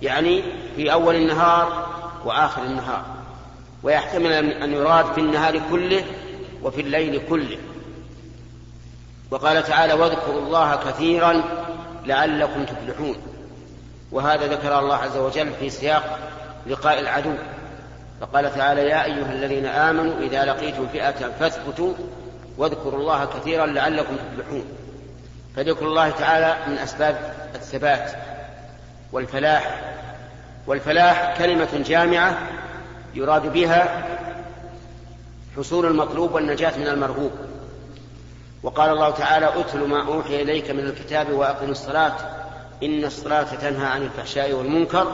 يعني 0.02 0.42
في 0.76 0.92
أول 0.92 1.14
النهار 1.14 1.85
وآخر 2.26 2.62
النهار 2.62 3.04
ويحتمل 3.82 4.32
أن 4.32 4.72
يراد 4.72 5.12
في 5.12 5.20
النهار 5.20 5.60
كله 5.70 6.04
وفي 6.62 6.80
الليل 6.80 7.20
كله. 7.28 7.58
وقال 9.30 9.62
تعالى 9.62 9.94
واذكروا 9.94 10.40
الله 10.40 10.76
كثيرا 10.76 11.42
لعلكم 12.06 12.64
تفلحون 12.64 13.16
وهذا 14.12 14.46
ذكر 14.46 14.78
الله 14.78 14.96
عز 14.96 15.16
وجل 15.16 15.52
في 15.60 15.70
سياق 15.70 16.18
لقاء 16.66 17.00
العدو. 17.00 17.34
فقال 18.20 18.54
تعالى 18.54 18.80
يا 18.80 19.04
أيها 19.04 19.32
الذين 19.32 19.66
آمنوا 19.66 20.18
إذا 20.20 20.44
لقيتم 20.44 20.86
فئة 20.86 21.30
فاثبتوا 21.40 21.94
واذكروا 22.58 23.00
الله 23.00 23.24
كثيرا 23.24 23.66
لعلكم 23.66 24.16
تفلحون 24.16 24.64
فذكر 25.56 25.86
الله 25.86 26.10
تعالى 26.10 26.56
من 26.66 26.78
أسباب 26.78 27.34
الثبات 27.54 28.12
والفلاح 29.12 29.95
والفلاح 30.66 31.38
كلمة 31.38 31.68
جامعة 31.86 32.38
يراد 33.14 33.52
بها 33.52 34.06
حصول 35.56 35.86
المطلوب 35.86 36.32
والنجاة 36.32 36.78
من 36.78 36.86
المرهوب. 36.86 37.30
وقال 38.62 38.90
الله 38.90 39.10
تعالى 39.10 39.60
أتل 39.60 39.78
ما 39.78 40.06
أوحي 40.06 40.42
إليك 40.42 40.70
من 40.70 40.80
الكتاب 40.80 41.32
وأقم 41.32 41.70
الصلاة. 41.70 42.12
إن 42.82 43.04
الصلاة 43.04 43.42
تنهى 43.42 43.86
عن 43.86 44.02
الفحشاء 44.02 44.52
والمنكر 44.52 45.12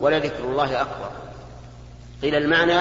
ولذكر 0.00 0.44
الله 0.44 0.80
أكبر. 0.80 1.10
قيل 2.22 2.34
المعنى 2.34 2.80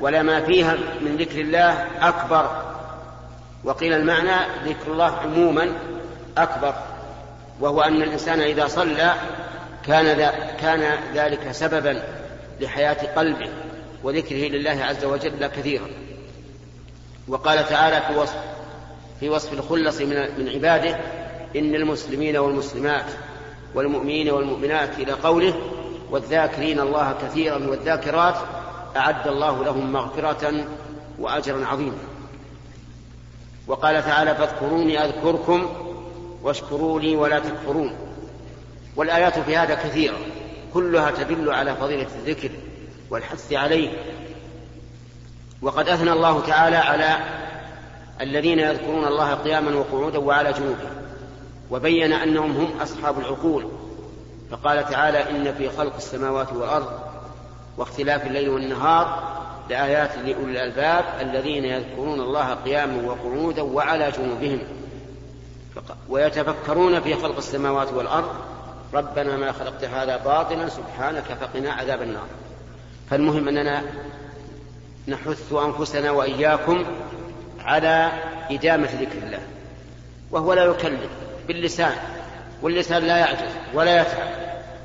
ولا 0.00 0.22
ما 0.22 0.40
فيها 0.40 0.74
من 1.00 1.16
ذكر 1.16 1.40
الله 1.40 1.86
أكبر. 2.00 2.62
وقيل 3.64 3.92
المعنى 3.92 4.36
ذكر 4.64 4.92
الله 4.92 5.16
عموما 5.16 5.72
أكبر. 6.38 6.74
وهو 7.60 7.80
أن 7.80 8.02
الإنسان 8.02 8.40
إذا 8.40 8.66
صلى 8.66 9.14
كان 9.88 10.32
كان 10.60 10.98
ذلك 11.14 11.52
سببا 11.52 12.02
لحياة 12.60 13.14
قلبه 13.16 13.50
وذكره 14.02 14.48
لله 14.48 14.84
عز 14.84 15.04
وجل 15.04 15.46
كثيرا. 15.46 15.86
وقال 17.28 17.68
تعالى 17.68 18.02
في 18.06 18.20
وصف 18.20 18.36
في 19.20 19.28
وصف 19.28 19.52
الخلص 19.52 20.00
من 20.00 20.16
من 20.38 20.48
عباده 20.48 20.98
إن 21.56 21.74
المسلمين 21.74 22.36
والمسلمات 22.36 23.04
والمؤمنين 23.74 24.30
والمؤمنات 24.30 24.98
إلى 24.98 25.12
قوله 25.12 25.54
والذاكرين 26.10 26.80
الله 26.80 27.14
كثيرا 27.22 27.66
والذاكرات 27.66 28.36
أعد 28.96 29.28
الله 29.28 29.64
لهم 29.64 29.92
مغفرة 29.92 30.64
وأجرا 31.18 31.66
عظيما. 31.66 31.98
وقال 33.66 34.04
تعالى 34.04 34.34
فاذكروني 34.34 35.04
أذكركم 35.04 35.66
واشكروا 36.42 37.00
لي 37.00 37.16
ولا 37.16 37.38
تكفرون. 37.38 38.07
والآيات 38.98 39.38
في 39.38 39.56
هذا 39.56 39.74
كثيرة 39.74 40.16
كلها 40.74 41.10
تدل 41.10 41.50
على 41.50 41.74
فضيلة 41.74 42.06
الذكر 42.14 42.50
والحث 43.10 43.52
عليه. 43.52 43.90
وقد 45.62 45.88
أثنى 45.88 46.12
الله 46.12 46.40
تعالى 46.46 46.76
على 46.76 47.16
الذين 48.20 48.58
يذكرون 48.58 49.04
الله 49.04 49.34
قياما 49.34 49.76
وقعودا 49.76 50.18
وعلى 50.18 50.52
جنوبهم 50.52 50.90
وبين 51.70 52.12
أنهم 52.12 52.50
هم 52.50 52.80
أصحاب 52.80 53.18
العقول. 53.18 53.68
فقال 54.50 54.90
تعالى 54.90 55.30
إن 55.30 55.54
في 55.54 55.70
خلق 55.70 55.96
السماوات 55.96 56.52
والأرض 56.52 57.00
واختلاف 57.76 58.26
الليل 58.26 58.48
والنهار 58.48 59.38
لآيات 59.70 60.16
لأولي 60.16 60.52
الألباب 60.52 61.04
الذين 61.20 61.64
يذكرون 61.64 62.20
الله 62.20 62.54
قياما 62.54 63.08
وقعودا 63.08 63.62
وعلى 63.62 64.10
جنوبهم. 64.10 64.58
ويتفكرون 66.08 67.00
في 67.00 67.14
خلق 67.14 67.36
السماوات 67.36 67.92
والأرض 67.92 68.30
ربنا 68.94 69.36
ما 69.36 69.52
خلقت 69.52 69.84
هذا 69.84 70.16
باطلا 70.16 70.68
سبحانك 70.68 71.24
فقنا 71.40 71.72
عذاب 71.72 72.02
النار. 72.02 72.26
فالمهم 73.10 73.48
أننا 73.48 73.82
نحث 75.08 75.52
أنفسنا 75.52 76.10
وإياكم 76.10 76.84
على 77.60 78.12
إدامة 78.50 78.88
ذكر 79.00 79.18
الله 79.22 79.40
وهو 80.30 80.52
لا 80.52 80.64
يكلم 80.64 81.08
باللسان 81.48 81.96
واللسان 82.62 83.02
لا 83.02 83.16
يعجز 83.16 83.52
ولا 83.74 84.00
يتعب 84.00 84.28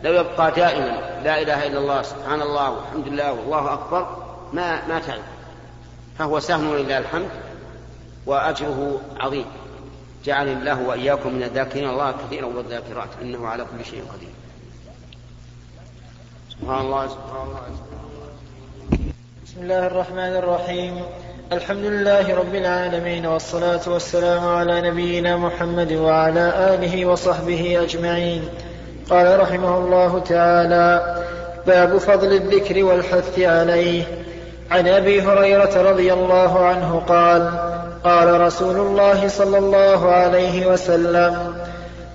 لو 0.04 0.13
يبقى 0.13 0.52
دائما 0.52 1.22
لا 1.24 1.42
إله 1.42 1.68
إلا 1.68 1.80
الله 1.80 2.02
سبحان 2.02 2.42
الله 2.42 2.72
والحمد 2.72 3.08
لله 3.08 3.34
والله 3.34 3.74
أكبر 3.74 4.18
ما 4.54 4.88
ما 4.88 5.00
تعب. 5.00 5.20
فهو 6.20 6.39
سهم 6.39 6.76
لله 6.76 6.98
الحمد 6.98 7.30
وأجره 8.26 9.02
عظيم. 9.20 9.46
جعلني 10.25 10.53
الله 10.53 10.81
وإياكم 10.81 11.33
من 11.33 11.43
الذاكرين 11.43 11.89
الله 11.89 12.12
كثيرا 12.12 12.45
والذاكرات 12.45 13.09
إنه 13.21 13.47
على 13.47 13.63
كل 13.63 13.86
شيء 13.86 14.03
قدير. 14.13 14.29
سبحان 16.49 16.86
الله 16.86 17.07
سبحان 17.07 17.47
الله. 17.47 17.59
بسم 19.45 19.62
الله 19.62 19.88
الرحمن 19.88 20.36
الرحيم. 20.36 21.01
الحمد 21.51 21.86
لله 21.86 22.36
رب 22.36 22.55
العالمين 22.55 23.25
والصلاة 23.25 23.81
والسلام 23.88 24.47
على 24.47 24.91
نبينا 24.91 25.38
محمد 25.38 25.93
وعلى 25.93 26.73
آله 26.73 27.05
وصحبه 27.05 27.83
أجمعين. 27.83 28.49
قال 29.09 29.39
رحمه 29.39 29.77
الله 29.77 30.19
تعالى 30.19 31.17
باب 31.67 31.97
فضل 31.97 32.33
الذكر 32.33 32.83
والحث 32.83 33.39
عليه. 33.39 34.03
عن 34.71 34.88
أبي 34.88 35.21
هريرة 35.21 35.81
رضي 35.91 36.13
الله 36.13 36.65
عنه 36.65 37.03
قال 37.07 37.62
قال 38.04 38.42
رسول 38.42 38.76
الله 38.76 39.28
صلى 39.28 39.58
الله 39.58 40.12
عليه 40.12 40.66
وسلم 40.66 41.56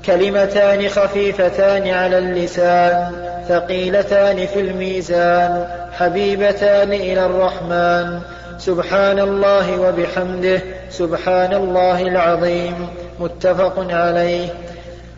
كلمتان 0.06 0.88
خفيفتان 0.88 1.88
على 1.88 2.18
اللسان 2.18 3.12
ثقيلتان 3.48 4.46
في 4.46 4.60
الميزان 4.60 5.66
حبيبتان 5.92 6.92
إلى 6.92 7.26
الرحمن. 7.26 8.20
سبحان 8.58 9.18
الله 9.18 9.80
وبحمده 9.80 10.60
سبحان 10.90 11.54
الله 11.54 12.02
العظيم. 12.02 12.88
متفق 13.20 13.86
عليه. 13.90 14.48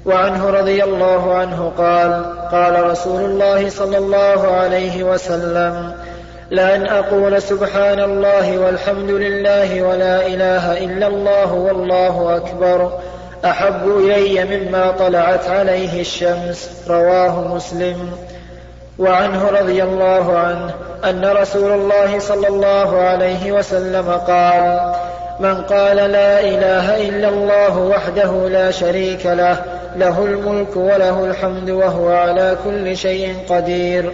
وعنه 0.06 0.50
رضي 0.50 0.84
الله 0.84 1.34
عنه 1.34 1.72
قال 1.78 2.24
قال 2.52 2.90
رسول 2.90 3.24
الله 3.24 3.68
صلى 3.68 3.98
الله 3.98 4.50
عليه 4.52 5.04
وسلم 5.04 5.92
لأن 6.50 6.86
أقول 6.86 7.42
سبحان 7.42 8.00
الله 8.00 8.58
والحمد 8.58 9.10
لله 9.10 9.82
ولا 9.82 10.26
إله 10.26 10.84
إلا 10.84 11.06
الله 11.06 11.52
والله 11.52 12.36
أكبر. 12.36 12.98
أحب 13.44 13.88
إلي 13.98 14.44
مما 14.44 14.90
طلعت 14.90 15.48
عليه 15.48 16.00
الشمس. 16.00 16.70
رواه 16.88 17.54
مسلم. 17.54 18.10
وعنه 18.98 19.48
رضي 19.48 19.82
الله 19.82 20.38
عنه 20.38 20.74
أن 21.04 21.24
رسول 21.24 21.72
الله 21.72 22.18
صلى 22.18 22.48
الله 22.48 23.00
عليه 23.00 23.52
وسلم 23.52 24.10
قال 24.10 24.92
من 25.40 25.62
قال 25.62 25.96
لا 25.96 26.40
إله 26.40 27.08
إلا 27.08 27.28
الله 27.28 27.78
وحده 27.78 28.48
لا 28.48 28.70
شريك 28.70 29.26
له 29.26 29.56
له 29.96 30.24
الملك 30.24 30.76
وله 30.76 31.24
الحمد 31.24 31.70
وهو 31.70 32.12
على 32.12 32.56
كل 32.64 32.96
شيء 32.96 33.36
قدير. 33.48 34.12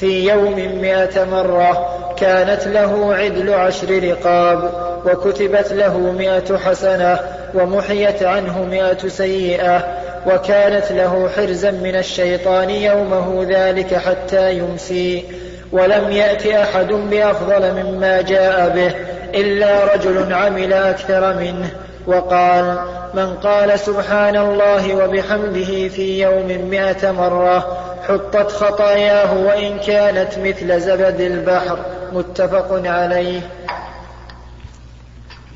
في 0.00 0.28
يوم 0.28 0.80
مئة 0.80 1.24
مرة 1.24 1.94
كانت 2.16 2.66
له 2.66 3.14
عدل 3.14 3.54
عشر 3.54 4.02
رقاب 4.02 4.70
وكتبت 5.06 5.72
له 5.72 5.98
مئة 5.98 6.56
حسنة 6.56 7.18
ومحيت 7.54 8.22
عنه 8.22 8.64
مئة 8.64 9.08
سيئة 9.08 9.84
وكانت 10.26 10.92
له 10.92 11.28
حرزا 11.36 11.70
من 11.70 11.96
الشيطان 11.96 12.70
يومه 12.70 13.46
ذلك 13.48 13.94
حتى 13.94 14.58
يمسي. 14.58 15.24
ولم 15.72 16.10
يأت 16.10 16.46
أحد 16.46 16.86
بأفضل 16.92 17.72
مما 17.72 18.22
جاء 18.22 18.68
به 18.68 18.94
إلا 19.40 19.94
رجل 19.94 20.32
عمل 20.32 20.72
أكثر 20.72 21.34
منه. 21.34 21.70
وقال 22.06 22.78
من 23.14 23.34
قال 23.34 23.78
سبحان 23.78 24.36
الله 24.36 24.94
وبحمده 24.94 25.88
في 25.88 26.22
يوم 26.22 26.68
مئة 26.70 27.10
مرة 27.10 27.93
حطت 28.08 28.52
خطاياه 28.52 29.34
وإن 29.34 29.78
كانت 29.78 30.38
مثل 30.38 30.80
زبد 30.80 31.20
البحر. 31.20 31.78
متفق 32.12 32.82
عليه. 32.84 33.40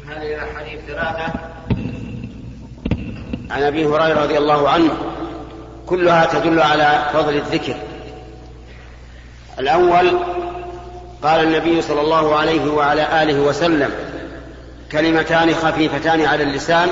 هذه 0.08 0.78
ثلاثة 0.86 1.32
عن 3.50 3.62
أبي 3.62 3.86
هريرة 3.86 4.22
رضي 4.22 4.38
الله 4.38 4.68
عنه. 4.68 4.90
كلها 5.86 6.26
تدل 6.26 6.60
على 6.60 7.10
فضل 7.12 7.36
الذكر. 7.36 7.74
الأول 9.58 10.18
قال 11.22 11.40
النبي 11.44 11.82
صلى 11.82 12.00
الله 12.00 12.36
عليه 12.36 12.70
وعلى 12.70 13.22
آله 13.22 13.40
وسلم 13.40 13.90
كلمتان 14.92 15.54
خفيفتان 15.54 16.26
على 16.26 16.42
اللسان 16.42 16.88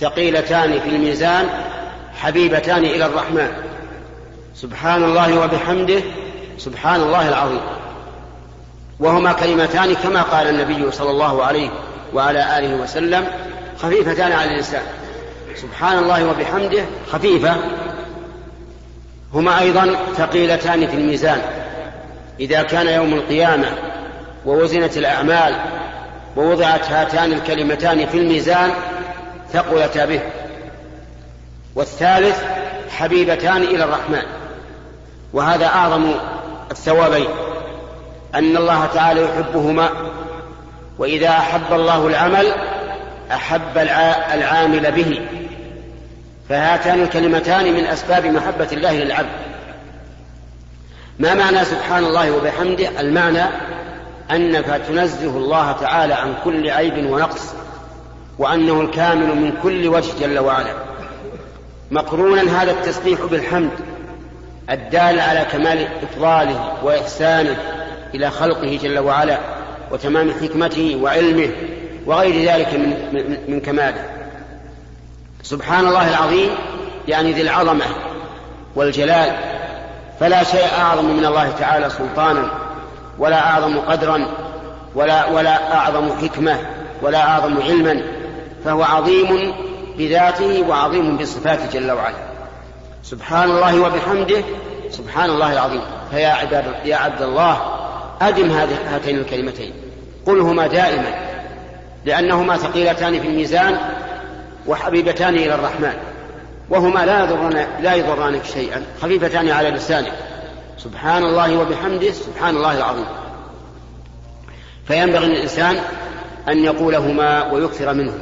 ثقيلتان 0.00 0.80
في 0.80 0.88
الميزان 0.88 1.46
حبيبتان 2.14 2.84
إلى 2.84 3.06
الرحمن. 3.06 3.69
سبحان 4.62 5.04
الله 5.04 5.40
وبحمده 5.40 6.02
سبحان 6.58 7.00
الله 7.00 7.28
العظيم. 7.28 7.60
وهما 9.00 9.32
كلمتان 9.32 9.94
كما 9.94 10.22
قال 10.22 10.46
النبي 10.48 10.90
صلى 10.90 11.10
الله 11.10 11.44
عليه 11.44 11.70
وعلى 12.14 12.58
آله 12.58 12.74
وسلم 12.74 13.26
خفيفتان 13.78 14.32
على 14.32 14.54
اللسان 14.54 14.82
سبحان 15.56 15.98
الله 15.98 16.26
وبحمده 16.26 16.84
خفيفة. 17.12 17.56
هما 19.34 19.60
أيضا 19.60 19.96
ثقيلتان 20.16 20.86
في 20.86 20.94
الميزان. 20.94 21.40
إذا 22.40 22.62
كان 22.62 22.86
يوم 22.86 23.14
القيامة 23.14 23.68
ووزنت 24.46 24.96
الأعمال 24.96 25.54
ووضعت 26.36 26.90
هاتان 26.90 27.32
الكلمتان 27.32 28.06
في 28.06 28.18
الميزان 28.18 28.70
ثقلتا 29.52 30.04
به. 30.04 30.20
والثالث 31.74 32.42
حبيبتان 32.90 33.62
إلى 33.62 33.84
الرحمن. 33.84 34.39
وهذا 35.32 35.66
أعظم 35.66 36.14
الثوابين 36.70 37.28
أن 38.34 38.56
الله 38.56 38.86
تعالى 38.86 39.22
يحبهما 39.22 39.90
وإذا 40.98 41.28
أحب 41.28 41.72
الله 41.72 42.06
العمل 42.06 42.46
أحب 43.32 43.78
العامل 44.34 44.92
به. 44.92 45.20
فهاتان 46.48 47.02
الكلمتان 47.02 47.72
من 47.72 47.86
أسباب 47.86 48.26
محبة 48.26 48.68
الله 48.72 48.92
للعبد. 48.92 49.28
ما 51.18 51.34
معنى 51.34 51.64
سبحان 51.64 52.04
الله 52.04 52.30
وبحمده؟ 52.30 53.00
المعنى 53.00 53.44
أنك 54.30 54.80
تنزه 54.88 55.36
الله 55.36 55.72
تعالى 55.72 56.14
عن 56.14 56.34
كل 56.44 56.70
عيب 56.70 57.10
ونقص 57.10 57.54
وأنه 58.38 58.80
الكامل 58.80 59.26
من 59.26 59.52
كل 59.62 59.88
وجه 59.88 60.10
جل 60.20 60.38
وعلا. 60.38 60.74
مقرونا 61.90 62.62
هذا 62.62 62.70
التسبيح 62.70 63.20
بالحمد. 63.30 63.70
الدال 64.70 65.20
على 65.20 65.46
كمال 65.52 65.86
إفضاله 66.02 66.72
وإحسانه 66.82 67.56
إلى 68.14 68.30
خلقه 68.30 68.78
جل 68.82 68.98
وعلا 68.98 69.38
وتمام 69.90 70.30
حكمته 70.30 70.98
وعلمه 71.02 71.50
وغير 72.06 72.52
ذلك 72.52 72.74
من, 72.74 72.88
من, 73.12 73.52
من 73.54 73.60
كماله. 73.60 74.04
سبحان 75.42 75.86
الله 75.86 76.10
العظيم 76.10 76.50
يعني 77.08 77.32
ذي 77.32 77.42
العظمة 77.42 77.84
والجلال 78.76 79.36
فلا 80.20 80.42
شيء 80.44 80.66
أعظم 80.78 81.04
من 81.04 81.24
الله 81.24 81.50
تعالى 81.50 81.90
سلطانا 81.90 82.50
ولا 83.18 83.50
أعظم 83.50 83.78
قدرا 83.78 84.26
ولا, 84.94 85.26
ولا 85.26 85.74
أعظم 85.74 86.08
حكمة 86.22 86.58
ولا 87.02 87.28
أعظم 87.28 87.62
علما 87.62 88.02
فهو 88.64 88.82
عظيم 88.82 89.52
بذاته 89.98 90.68
وعظيم 90.68 91.16
بصفاته 91.16 91.66
جل 91.72 91.90
وعلا. 91.90 92.29
سبحان 93.02 93.50
الله 93.50 93.80
وبحمده 93.80 94.42
سبحان 94.90 95.30
الله 95.30 95.52
العظيم. 95.52 95.82
فيا 96.10 96.28
عباد 96.28 96.64
يا 96.84 96.96
عبد 96.96 97.22
الله 97.22 97.60
أدم 98.20 98.50
هاتين 98.50 99.18
الكلمتين. 99.18 99.72
قلهما 100.26 100.66
دائما 100.66 101.14
لأنهما 102.04 102.56
ثقيلتان 102.56 103.20
في 103.20 103.26
الميزان 103.26 103.78
وحبيبتان 104.66 105.34
إلى 105.34 105.54
الرحمن. 105.54 105.94
وهما 106.70 107.06
لا 107.06 107.24
يضران 107.24 107.66
لا 107.80 107.94
يضرانك 107.94 108.44
شيئا 108.44 108.82
خفيفتان 109.02 109.50
على 109.50 109.70
لسانك. 109.70 110.12
سبحان 110.78 111.22
الله 111.22 111.58
وبحمده 111.58 112.12
سبحان 112.12 112.56
الله 112.56 112.78
العظيم. 112.78 113.06
فينبغي 114.86 115.26
للإنسان 115.26 115.80
أن 116.48 116.64
يقولهما 116.64 117.52
ويكثر 117.52 117.94
منه. 117.94 118.14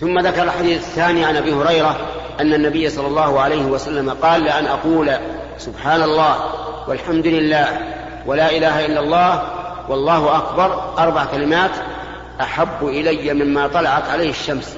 ثم 0.00 0.18
ذكر 0.18 0.42
الحديث 0.42 0.78
الثاني 0.78 1.24
عن 1.24 1.36
أبي 1.36 1.52
هريرة 1.52 1.96
أن 2.40 2.54
النبي 2.54 2.90
صلى 2.90 3.06
الله 3.06 3.40
عليه 3.40 3.64
وسلم 3.64 4.10
قال 4.10 4.44
لأن 4.44 4.66
أقول 4.66 5.10
سبحان 5.58 6.02
الله 6.02 6.36
والحمد 6.88 7.26
لله 7.26 7.66
ولا 8.26 8.50
إله 8.50 8.86
إلا 8.86 9.00
الله 9.00 9.42
والله 9.88 10.36
أكبر 10.36 10.98
أربع 10.98 11.24
كلمات 11.24 11.70
أحب 12.40 12.86
إلي 12.86 13.34
مما 13.34 13.66
طلعت 13.66 14.08
عليه 14.08 14.30
الشمس. 14.30 14.76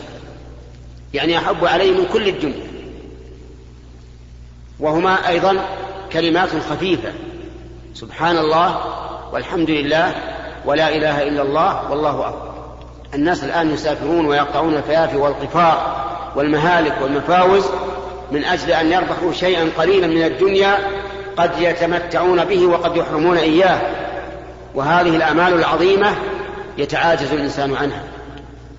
يعني 1.15 1.39
أحب 1.39 1.65
علي 1.65 1.91
من 1.91 2.07
كل 2.13 2.29
الدنيا. 2.29 2.69
وهما 4.81 5.29
أيضا 5.29 5.65
كلمات 6.13 6.49
خفيفة. 6.71 7.13
سبحان 7.95 8.39
الله 8.39 8.81
والحمد 9.33 9.71
لله 9.71 10.15
ولا 10.65 10.89
إله 10.89 11.23
إلا 11.23 11.43
الله 11.43 11.91
والله 11.91 12.29
أكبر. 12.29 12.53
الناس 13.15 13.45
الآن 13.45 13.75
يسافرون 13.75 14.27
ويقطعون 14.27 14.75
الفيافي 14.75 15.17
والقفار. 15.17 16.08
والمهالك 16.37 16.95
والمفاوز 17.03 17.65
من 18.33 18.45
أجل 18.45 18.71
أن 18.71 18.93
يربحوا 18.93 19.33
شيئا 19.33 19.71
قليلا 19.79 20.07
من 20.07 20.25
الدنيا 20.25 20.79
قد 21.37 21.51
يتمتعون 21.59 22.45
به 22.45 22.67
وقد 22.67 22.97
يحرمون 22.97 23.37
إياه. 23.37 23.81
وهذه 24.75 25.17
الأعمال 25.17 25.55
العظيمة 25.55 26.15
يتعاجز 26.79 27.33
الإنسان 27.33 27.75
عنها 27.75 28.03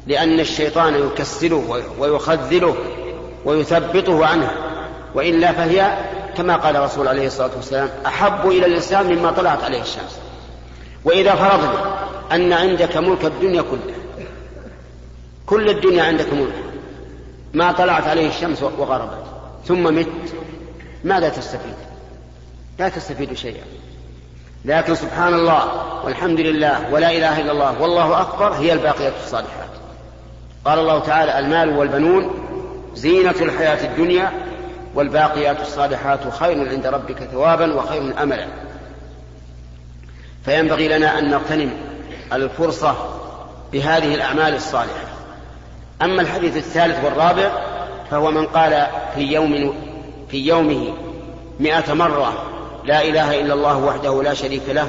لأن 0.08 0.40
الشيطان 0.40 0.96
يكسله 0.96 1.84
ويخذله 2.00 2.76
ويثبطه 3.46 4.26
عنها. 4.26 4.52
وإلا 5.16 5.52
فهي 5.52 5.98
كما 6.38 6.56
قال 6.56 6.76
الرسول 6.76 7.08
عليه 7.08 7.28
الصلاة 7.28 7.52
والسلام 7.56 7.90
أحب 8.06 8.50
إلى 8.50 8.66
الإنسان 8.66 9.16
مما 9.16 9.32
طلعت 9.32 9.64
عليه 9.64 9.82
الشمس. 9.82 10.20
وإذا 11.06 11.36
فرضنا 11.36 12.00
أن 12.32 12.54
عندك 12.54 12.98
ملك 12.98 13.26
الدنيا 13.26 13.62
كلها 13.62 14.00
كل 15.46 15.70
الدنيا 15.70 16.04
عندك 16.04 16.34
ملك 16.34 16.69
ما 17.54 17.72
طلعت 17.72 18.08
عليه 18.08 18.30
الشمس 18.30 18.64
وغربت. 18.64 19.24
ثم 19.66 19.96
مت. 19.96 20.08
ماذا 21.04 21.30
تستفيد؟ 21.30 21.76
لا 22.80 22.90
تستفيد 22.90 23.34
شيئا. 23.34 23.64
لكن 24.66 24.96
سبحان 24.96 25.34
الله 25.34 25.64
والحمد 26.06 26.40
لله 26.40 26.94
ولا 26.94 27.12
إله 27.12 27.42
إلا 27.42 27.52
الله 27.52 27.82
والله 27.82 28.22
أكبر 28.22 28.54
هي 28.54 28.74
الباقيات 28.74 29.14
الصالحات. 29.24 29.70
قال 30.66 30.80
الله 30.80 31.00
تعالى 31.00 31.40
المال 31.40 31.78
والبنون 31.78 32.32
زينة 32.96 33.36
الحياة 33.42 33.86
الدنيا 33.86 34.32
والباقيات 34.96 35.62
الصالحات 35.62 36.20
خير 36.34 36.70
عند 36.70 36.88
ربك 36.88 37.24
ثوابا 37.24 37.74
وخير 37.74 38.24
أملا. 38.24 38.48
فينبغي 40.46 40.88
لنا 40.88 41.20
أن 41.20 41.30
نغتنم 41.30 41.72
الفرصة 42.34 42.96
بهذه 43.72 44.16
الأعمال 44.16 44.56
الصالحة. 44.56 45.19
أما 46.02 46.22
الحديث 46.22 46.58
الثالث 46.58 47.04
والرابع 47.06 47.52
فهو 48.12 48.32
من 48.32 48.46
قال 48.46 48.88
في 49.16 49.22
يوم 49.22 49.74
في 50.32 50.48
يومه 50.48 50.94
مئة 51.60 51.94
مرة 51.94 52.44
لا 52.84 53.02
إله 53.04 53.42
إلا 53.42 53.54
الله 53.54 53.78
وحده 53.78 54.24
لا 54.24 54.34
شريك 54.34 54.70
له 54.70 54.88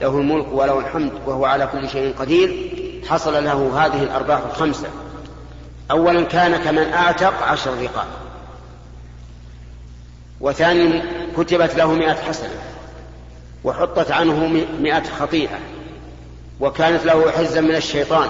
له 0.00 0.18
الملك 0.18 0.46
وله 0.52 0.78
الحمد 0.78 1.12
وهو 1.26 1.44
على 1.44 1.66
كل 1.66 1.88
شيء 1.88 2.14
قدير 2.18 2.70
حصل 3.08 3.44
له 3.44 3.86
هذه 3.86 4.02
الأرباح 4.02 4.40
الخمسة. 4.50 4.88
أولا 5.90 6.22
كان 6.22 6.56
كمن 6.56 6.92
أعتق 6.92 7.42
عشر 7.42 7.70
رقاب. 7.70 8.06
وثانيا 10.40 11.02
كتبت 11.36 11.74
له 11.74 11.92
مئة 11.92 12.14
حسنة. 12.14 12.58
وحطت 13.64 14.10
عنه 14.10 14.64
مئة 14.80 15.02
خطيئة. 15.18 15.58
وكانت 16.60 17.04
له 17.04 17.30
حزا 17.30 17.60
من 17.60 17.74
الشيطان. 17.74 18.28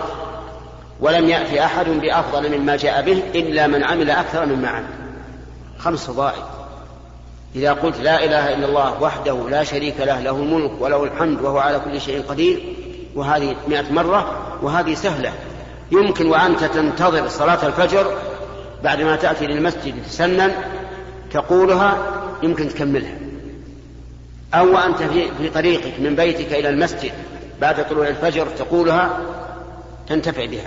ولم 1.00 1.28
يأتي 1.28 1.64
أحد 1.64 1.88
بأفضل 1.88 2.58
مما 2.58 2.76
جاء 2.76 3.02
به 3.02 3.22
إلا 3.34 3.66
من 3.66 3.84
عمل 3.84 4.10
أكثر 4.10 4.46
مما 4.46 4.68
عمل. 4.68 4.86
خمس 5.78 6.06
فضائل. 6.06 6.42
إذا 7.56 7.72
قلت 7.72 8.00
لا 8.00 8.24
إله 8.24 8.54
إلا 8.54 8.66
الله 8.66 9.02
وحده 9.02 9.48
لا 9.50 9.64
شريك 9.64 10.00
له 10.00 10.20
له 10.20 10.30
الملك 10.30 10.70
وله 10.80 11.04
الحمد 11.04 11.40
وهو 11.40 11.58
على 11.58 11.80
كل 11.80 12.00
شيء 12.00 12.22
قدير 12.28 12.76
وهذه 13.14 13.56
مئة 13.68 13.92
مرة 13.92 14.46
وهذه 14.62 14.94
سهلة. 14.94 15.32
يمكن 15.92 16.26
وأنت 16.26 16.64
تنتظر 16.64 17.28
صلاة 17.28 17.66
الفجر 17.66 18.16
بعدما 18.84 19.16
تأتي 19.16 19.46
للمسجد 19.46 19.94
تسنن 20.02 20.52
تقولها 21.32 21.98
يمكن 22.42 22.68
تكملها. 22.68 23.14
أو 24.54 24.74
وأنت 24.74 25.02
في, 25.02 25.48
طريقك 25.54 26.00
من 26.00 26.16
بيتك 26.16 26.52
إلى 26.52 26.68
المسجد 26.68 27.12
بعد 27.60 27.88
طلوع 27.88 28.08
الفجر 28.08 28.46
تقولها 28.46 29.18
تنتفع 30.08 30.44
بها. 30.44 30.66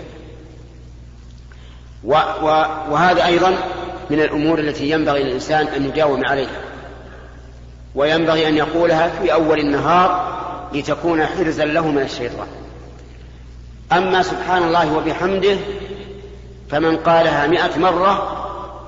وهذا 2.04 3.26
أيضا 3.26 3.58
من 4.10 4.20
الأمور 4.20 4.60
التي 4.60 4.90
ينبغي 4.90 5.24
للإنسان 5.24 5.68
أن 5.68 5.86
يداوم 5.86 6.26
عليها. 6.26 6.62
وينبغي 7.96 8.48
أن 8.48 8.58
يقولها 8.58 9.10
في 9.10 9.34
أول 9.34 9.60
النهار 9.60 10.38
لتكون 10.74 11.26
حرزا 11.26 11.66
له 11.66 11.88
من 11.88 12.02
الشيطان. 12.02 12.48
أما 13.92 14.22
سبحان 14.22 14.64
الله 14.64 14.94
وبحمده 14.94 15.58
فمن 16.70 16.98
قالها 16.98 17.48
مئة 17.48 17.80
مرة 17.80 18.44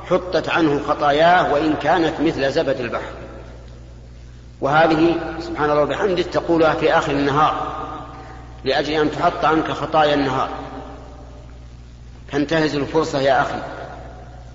حطت 0.09 0.49
عنه 0.49 0.81
خطاياه 0.87 1.53
وإن 1.53 1.73
كانت 1.73 2.13
مثل 2.21 2.51
زبد 2.51 2.79
البحر. 2.79 3.11
وهذه 4.61 5.15
سبحان 5.39 5.69
الله 5.69 5.83
وبحمده 5.83 6.23
تقولها 6.23 6.73
في 6.73 6.97
آخر 6.97 7.11
النهار 7.11 7.67
لأجل 8.63 8.93
أن 8.93 9.11
تحط 9.11 9.45
عنك 9.45 9.71
خطايا 9.71 10.13
النهار. 10.13 10.49
فانتهز 12.31 12.75
الفرصة 12.75 13.19
يا 13.21 13.41
أخي. 13.41 13.59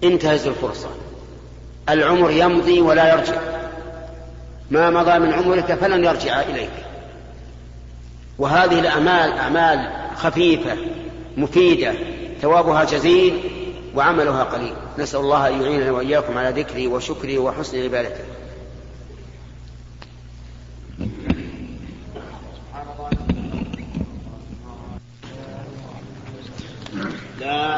انتهز 0.05 0.47
الفرصة. 0.47 0.89
العمر 1.89 2.31
يمضي 2.31 2.81
ولا 2.81 3.15
يرجع. 3.15 3.41
ما 4.71 4.91
مضى 4.91 5.19
من 5.19 5.33
عمرك 5.33 5.75
فلن 5.75 6.05
يرجع 6.05 6.41
إليك. 6.41 6.71
وهذه 8.39 8.81
الأعمال 8.81 9.39
أعمال 9.39 9.91
خفيفة 10.17 10.77
مفيدة. 11.37 11.95
ثوابها 12.43 12.85
جزيل 12.85 13.41
وعملها 13.95 14.45
قليل. 14.45 14.75
نسأل 14.99 15.21
الله 15.21 15.49
أن 15.49 15.63
يعيننا 15.63 15.91
وإياكم 15.91 16.39
على 16.39 16.63
ذكره 16.63 16.89
وشكره 16.89 17.39
وحسن 17.39 17.83
عبادته. 17.83 18.25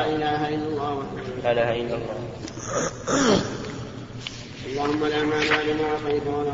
لا 0.07 0.13
إله 0.15 0.49
إلا 0.49 0.67
الله 0.69 1.03
لا 1.45 1.53
إله 1.53 1.71
إلا 1.77 1.95
الله. 1.95 2.19
اللهم 4.67 5.07
لا 5.07 5.23
مانع 5.23 5.57
لما 5.63 5.85
أعطيت 5.93 6.27
ولا 6.27 6.53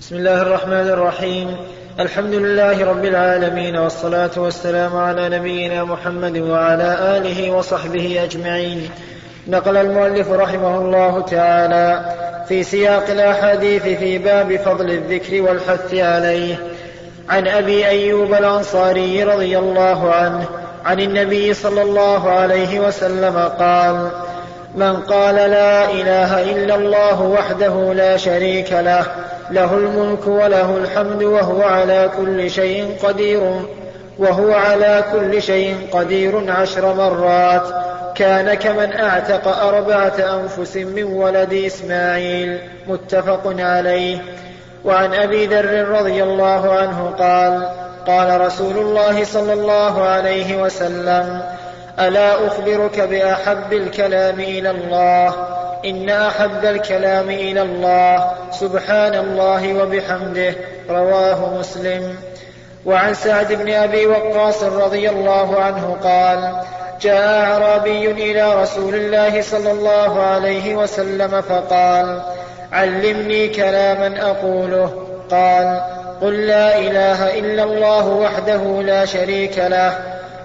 بسم 0.00 0.16
الله 0.16 0.42
الرحمن 0.42 0.72
الرحيم. 0.72 1.56
الحمد 2.00 2.34
لله 2.34 2.84
رب 2.84 3.04
العالمين 3.04 3.76
والصلاة 3.76 4.30
والسلام 4.36 4.96
على 4.96 5.28
نبينا 5.28 5.84
محمد 5.84 6.38
وعلى 6.38 7.16
آله 7.16 7.50
وصحبه 7.50 8.24
أجمعين. 8.24 8.90
نقل 9.46 9.76
المؤلف 9.76 10.28
رحمه 10.30 10.78
الله 10.78 11.20
تعالى 11.20 12.14
في 12.48 12.62
سياق 12.62 13.10
الأحاديث 13.10 13.82
في 13.82 14.18
باب 14.18 14.56
فضل 14.56 14.90
الذكر 14.90 15.42
والحث 15.42 15.94
عليه. 15.94 16.77
عن 17.30 17.46
أبي 17.46 17.86
أيوب 17.86 18.34
الأنصاري 18.34 19.24
رضي 19.24 19.58
الله 19.58 20.14
عنه 20.14 20.44
عن 20.84 21.00
النبي 21.00 21.54
صلى 21.54 21.82
الله 21.82 22.30
عليه 22.30 22.80
وسلم 22.80 23.38
قال 23.58 24.08
من 24.74 24.96
قال 24.96 25.34
لا 25.34 25.90
إله 25.90 26.42
إلا 26.42 26.74
الله 26.74 27.22
وحده 27.22 27.92
لا 27.92 28.16
شريك 28.16 28.72
له 28.72 29.06
له 29.50 29.74
الملك 29.74 30.26
وله 30.26 30.76
الحمد 30.76 31.22
وهو 31.22 31.62
على 31.62 32.10
كل 32.18 32.50
شيء 32.50 32.96
قدير 33.02 33.60
وهو 34.18 34.52
على 34.52 35.04
كل 35.12 35.42
شيء 35.42 35.76
قدير 35.92 36.50
عشر 36.50 36.94
مرات 36.94 37.68
كان 38.14 38.54
كمن 38.54 38.92
أعتق 38.92 39.48
أربعة 39.48 40.14
أنفس 40.18 40.76
من 40.76 41.02
ولد 41.04 41.52
إسماعيل. 41.52 42.58
متفق 42.88 43.54
عليه. 43.58 44.18
وعن 44.84 45.14
أبي 45.14 45.46
ذر 45.46 45.88
رضي 45.88 46.22
الله 46.22 46.72
عنه 46.74 47.14
قال 47.18 47.68
قال 48.06 48.40
رسول 48.40 48.78
الله 48.78 49.24
صلى 49.24 49.52
الله 49.52 50.02
عليه 50.02 50.62
وسلم 50.62 51.42
ألا 52.00 52.46
أخبرك 52.46 53.00
بأحب 53.00 53.72
الكلام 53.72 54.40
إلى 54.40 54.70
الله؟ 54.70 55.34
إن 55.84 56.10
أحب 56.10 56.64
الكلام 56.64 57.30
إلى 57.30 57.62
الله 57.62 58.30
سبحان 58.50 59.14
الله 59.14 59.82
وبحمده 59.82 60.54
رواه 60.90 61.58
مسلم. 61.58 62.16
وعن 62.86 63.14
سعد 63.14 63.52
بن 63.52 63.72
أبي 63.72 64.06
وقاص 64.06 64.62
رضي 64.62 65.10
الله 65.10 65.60
عنه 65.60 65.96
قال 66.04 66.62
جاء 67.00 67.44
أعرابي 67.44 68.10
إلى 68.10 68.62
رسول 68.62 68.94
الله 68.94 69.42
صلى 69.42 69.70
الله 69.70 70.22
عليه 70.22 70.76
وسلم 70.76 71.40
فقال 71.40 72.22
علمني 72.72 73.48
كلاما 73.48 74.30
أقوله. 74.30 75.08
قال 75.30 75.80
قل 76.22 76.46
لا 76.46 76.78
إله 76.78 77.38
إلا 77.38 77.64
الله 77.64 78.08
وحده 78.08 78.82
لا 78.82 79.04
شريك 79.04 79.58
له 79.58 79.98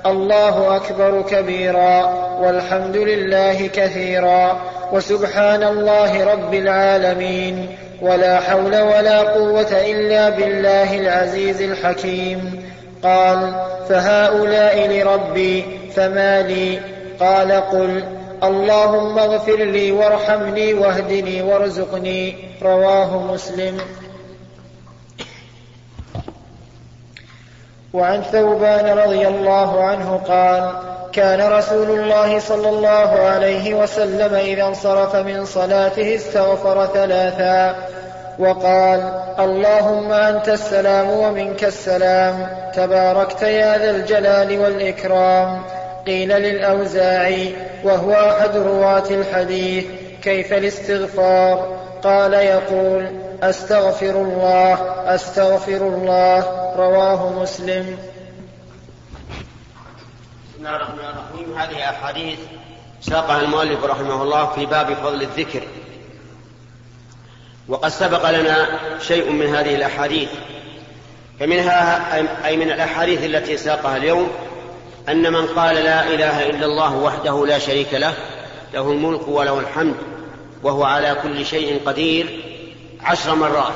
الله 0.06 0.76
أكبر 0.76 1.22
كبيرا 1.22 2.14
والحمد 2.42 2.98
لله 2.98 3.68
كثيرا 3.68 4.62
وسبحان 4.92 5.64
الله 5.64 6.24
رب 6.24 6.54
العالمين 6.54 7.68
ولا 8.02 8.40
حول 8.40 8.82
ولا 8.82 9.20
قوة 9.20 9.72
إلا 9.72 10.30
بالله 10.30 11.00
العزيز 11.00 11.62
الحكيم. 11.62 12.64
قال 13.04 13.54
فهؤلاء 13.90 14.88
لربي 14.88 15.66
فما 15.96 16.42
لي؟ 16.42 16.80
قال 17.20 17.52
قل 17.52 18.04
اللهم 18.44 19.20
اغفر 19.20 19.56
لي 19.56 19.92
وارحمني 19.92 20.74
واهدني 20.74 21.42
وارزقني 21.42 22.36
رواه 22.62 23.18
مسلم. 23.18 23.78
وعن 27.94 28.22
ثوبان 28.22 28.98
رضي 28.98 29.28
الله 29.28 29.84
عنه 29.84 30.22
قال 30.28 30.72
كان 31.14 31.52
رسول 31.52 32.00
الله 32.00 32.40
صلى 32.40 32.70
الله 32.70 33.10
عليه 33.20 33.74
وسلم 33.74 34.34
إذا 34.36 34.64
انصرف 34.64 35.16
من 35.16 35.46
صلاته 35.46 36.16
استغفر 36.16 36.86
ثلاثا 36.86 37.76
وقال 38.40 39.14
اللهم 39.40 40.12
أنت 40.12 40.50
السلام 40.50 41.10
ومنك 41.10 41.64
السلام 41.64 42.48
تباركت 42.76 43.42
يا 43.42 43.78
ذا 43.78 43.90
الجلال 43.90 44.60
والإكرام. 44.60 45.64
قيل 46.08 46.30
للاوزاعي 46.30 47.56
وهو 47.84 48.14
أحد 48.14 48.56
رواة 48.56 49.10
الحديث 49.10 49.86
كيف 50.22 50.54
الاستغفار؟ 50.54 51.80
قال 52.04 52.34
يقول 52.34 53.12
أستغفر 53.42 54.22
الله 54.22 54.74
أستغفر 55.16 55.78
الله 55.88 56.40
رواه 56.76 57.42
مسلم. 57.42 57.98
بسم 60.50 60.60
الله 60.60 60.76
الرحمن 60.76 61.00
الرحيم. 61.00 61.58
هذه 61.58 61.90
أحاديث 61.90 62.40
ساقها 63.02 63.42
المؤلف 63.42 63.84
رحمه 63.84 64.24
الله 64.24 64.46
في 64.46 64.66
باب 64.66 64.94
فضل 64.94 65.22
الذكر. 65.22 65.64
وقد 67.68 67.90
سبق 67.90 68.30
لنا 68.30 68.68
شيء 69.00 69.32
من 69.32 69.56
هذه 69.56 69.76
الأحاديث 69.76 70.30
فمنها 71.40 72.16
أي 72.46 72.58
من 72.58 72.72
الأحاديث 72.72 73.24
التي 73.24 73.58
ساقها 73.58 73.98
اليوم 73.98 74.32
أن 75.10 75.34
من 75.34 75.48
قال 75.48 75.76
لا 75.76 76.08
إله 76.08 76.50
إلا 76.50 76.66
الله 76.66 76.96
وحده 76.96 77.46
لا 77.46 77.60
شريك 77.60 77.94
له 77.94 78.14
له 78.74 78.92
الملك 78.92 79.28
وله 79.28 79.60
الحمد 79.60 79.96
وهو 80.64 80.84
على 80.84 81.16
كل 81.24 81.46
شيء 81.46 81.82
قدير 81.86 82.44
عشر 83.02 83.36
مرات. 83.36 83.74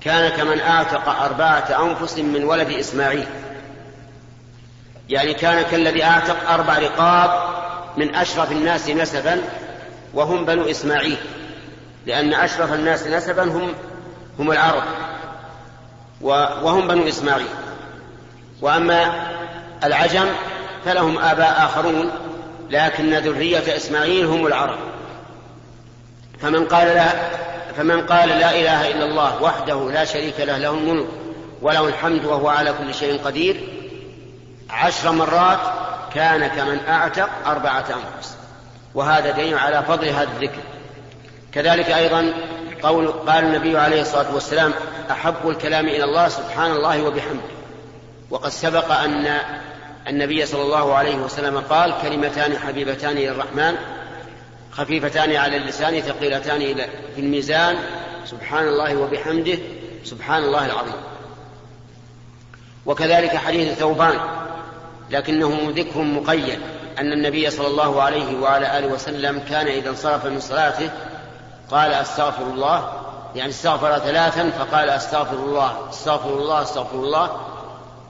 كان 0.00 0.28
كمن 0.28 0.60
اعتق 0.60 1.08
أربعة 1.08 1.84
أنفس 1.84 2.18
من 2.18 2.44
ولد 2.44 2.70
إسماعيل. 2.70 3.26
يعني 5.08 5.34
كان 5.34 5.62
كالذي 5.62 6.04
اعتق 6.04 6.50
أربع 6.50 6.78
رقاب 6.78 7.30
من 7.96 8.14
أشرف 8.14 8.52
الناس 8.52 8.88
نسبا 8.88 9.40
وهم 10.14 10.44
بنو 10.44 10.70
إسماعيل. 10.70 11.16
لأن 12.06 12.34
أشرف 12.34 12.72
الناس 12.72 13.06
نسبا 13.06 13.42
هم 13.42 13.74
هم 14.38 14.52
العرب 14.52 14.82
وهم 16.62 16.88
بنو 16.88 17.08
إسماعيل. 17.08 17.46
وأما 18.60 19.28
العجم 19.84 20.26
فلهم 20.84 21.18
آباء 21.18 21.64
آخرون 21.64 22.10
لكن 22.70 23.14
ذرية 23.14 23.76
إسماعيل 23.76 24.26
هم 24.26 24.46
العرب. 24.46 24.78
فمن 26.40 26.64
قال 26.64 26.86
لا 26.86 27.08
فمن 27.76 28.06
قال 28.06 28.28
لا 28.28 28.50
إله 28.50 28.90
إلا 28.90 29.04
الله 29.04 29.42
وحده 29.42 29.90
لا 29.90 30.04
شريك 30.04 30.40
له 30.40 30.58
له 30.58 30.70
الملك 30.70 31.06
وله 31.62 31.88
الحمد 31.88 32.24
وهو 32.24 32.48
على 32.48 32.72
كل 32.72 32.94
شيء 32.94 33.20
قدير 33.24 33.60
عشر 34.70 35.12
مرات 35.12 35.58
كان 36.14 36.46
كمن 36.46 36.80
أعتق 36.88 37.30
أربعة 37.46 37.84
أنفس. 37.84 38.36
وهذا 38.94 39.30
دليل 39.30 39.58
على 39.58 39.82
فضل 39.82 40.08
هذا 40.08 40.28
الذكر. 40.36 40.60
كذلك 41.52 41.90
أيضا 41.90 42.32
قول 42.82 43.08
قال 43.08 43.44
النبي 43.44 43.78
عليه 43.78 44.00
الصلاة 44.00 44.34
والسلام 44.34 44.72
أحب 45.10 45.48
الكلام 45.48 45.86
إلى 45.86 46.04
الله 46.04 46.28
سبحان 46.28 46.70
الله 46.70 47.02
وبحمده. 47.02 47.58
وقد 48.30 48.50
سبق 48.50 48.92
أن 48.92 49.38
النبي 50.08 50.46
صلى 50.46 50.62
الله 50.62 50.94
عليه 50.94 51.16
وسلم 51.16 51.58
قال 51.58 51.94
كلمتان 52.02 52.58
حبيبتان 52.58 53.12
إلى 53.12 53.30
الرحمن 53.30 53.74
خفيفتان 54.72 55.36
على 55.36 55.56
اللسان 55.56 56.00
ثقيلتان 56.00 56.74
في 57.14 57.20
الميزان. 57.20 57.78
سبحان 58.26 58.68
الله 58.68 58.96
وبحمده 58.96 59.58
سبحان 60.04 60.42
الله 60.44 60.66
العظيم. 60.66 61.00
وكذلك 62.86 63.36
حديث 63.36 63.78
ثوبان 63.78 64.20
لكنه 65.10 65.72
ذكر 65.76 66.00
مقيد 66.00 66.58
أن 66.98 67.12
النبي 67.12 67.50
صلى 67.50 67.66
الله 67.66 68.02
عليه 68.02 68.40
وعلى 68.40 68.78
آله 68.78 68.86
وسلم 68.86 69.38
كان 69.38 69.66
إذا 69.66 69.90
انصرف 69.90 70.26
من 70.26 70.40
صلاته 70.40 70.90
قال 71.70 71.92
أستغفر 71.92 72.42
الله. 72.42 72.92
يعني 73.34 73.50
استغفر 73.50 73.98
ثلاثا 73.98 74.50
فقال 74.50 74.90
أستغفر 74.90 75.36
الله 75.36 75.88
أستغفر 75.90 76.30
الله 76.30 76.62
أستغفر 76.62 76.96
الله. 76.96 77.40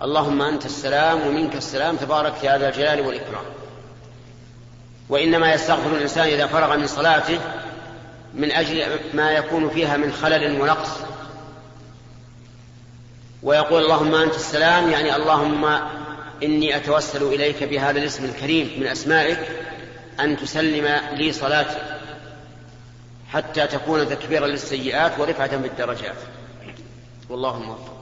اللهم 0.03 0.43
أنت 0.43 0.67
السلام 0.67 1.27
ومنك 1.27 1.57
السلام 1.57 1.97
تبارك 1.97 2.45
يا 2.45 2.59
ذا 2.59 2.69
الجلال 2.69 3.01
والإكرام. 3.01 3.45
وإنما 5.09 5.55
يستغفر 5.55 5.97
الإنسان 5.97 6.29
إذا 6.29 6.47
فرغ 6.47 6.77
من 6.77 6.87
صلاته 6.87 7.41
من 8.35 8.53
أجل 8.53 9.01
ما 9.15 9.31
يكون 9.31 9.71
فيها 9.71 9.97
من 9.97 10.13
خلل 10.13 10.61
ونقص. 10.61 10.91
ويقول 13.43 13.83
اللهم 13.83 14.15
أنت 14.15 14.35
السلام 14.35 14.91
يعني 14.91 15.17
اللهم 15.17 15.65
إني 16.43 16.77
أتوسل 16.77 17.23
إليك 17.23 17.65
بهذا 17.65 17.99
الاسم 17.99 18.25
الكريم 18.25 18.81
من 18.81 18.87
أسمائك 18.87 19.39
أن 20.21 20.37
تسلم 20.37 21.01
لي 21.13 21.33
صلاتي 21.33 21.99
حتى 23.33 23.67
تكون 23.67 24.09
تكبيرا 24.09 24.47
للسيئات 24.47 25.19
ورفعة 25.19 25.57
بالدرجات. 25.57 26.17
والله 27.31 27.59
موفق 27.59 27.99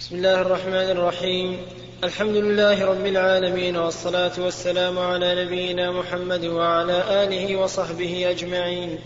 بسم 0.00 0.09
الله 0.20 0.40
الرحمن 0.40 0.90
الرحيم. 0.90 1.56
الحمد 2.04 2.36
لله 2.36 2.84
رب 2.84 3.06
العالمين 3.06 3.76
والصلاة 3.76 4.32
والسلام 4.38 4.98
على 4.98 5.44
نبينا 5.44 5.90
محمد 5.90 6.44
وعلى 6.44 7.24
آله 7.24 7.56
وصحبه 7.56 8.30
أجمعين. 8.30 8.98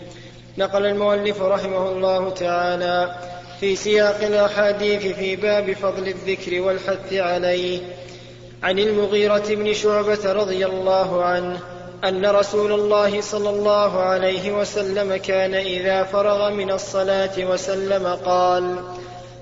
نقل 0.57 0.85
المؤلف 0.85 1.41
رحمه 1.41 1.91
الله 1.91 2.29
تعالى 2.29 3.15
في 3.59 3.75
سياق 3.75 4.21
الأحاديث 4.21 5.15
في 5.15 5.35
باب 5.35 5.73
فضل 5.73 6.07
الذكر 6.07 6.61
والحث 6.61 7.13
عليه 7.13 7.79
عن 8.63 8.79
المغيرة 8.79 9.47
بن 9.49 9.73
شعبة 9.73 10.33
رضي 10.33 10.65
الله 10.65 11.23
عنه 11.23 11.59
أن 12.03 12.25
رسول 12.25 12.71
الله 12.71 13.21
صلى 13.21 13.49
الله 13.49 13.99
عليه 13.99 14.51
وسلم 14.51 15.15
كان 15.15 15.53
إذا 15.53 16.03
فرغ 16.03 16.49
من 16.49 16.71
الصلاة 16.71 17.45
وسلم 17.45 18.07
قال: 18.25 18.75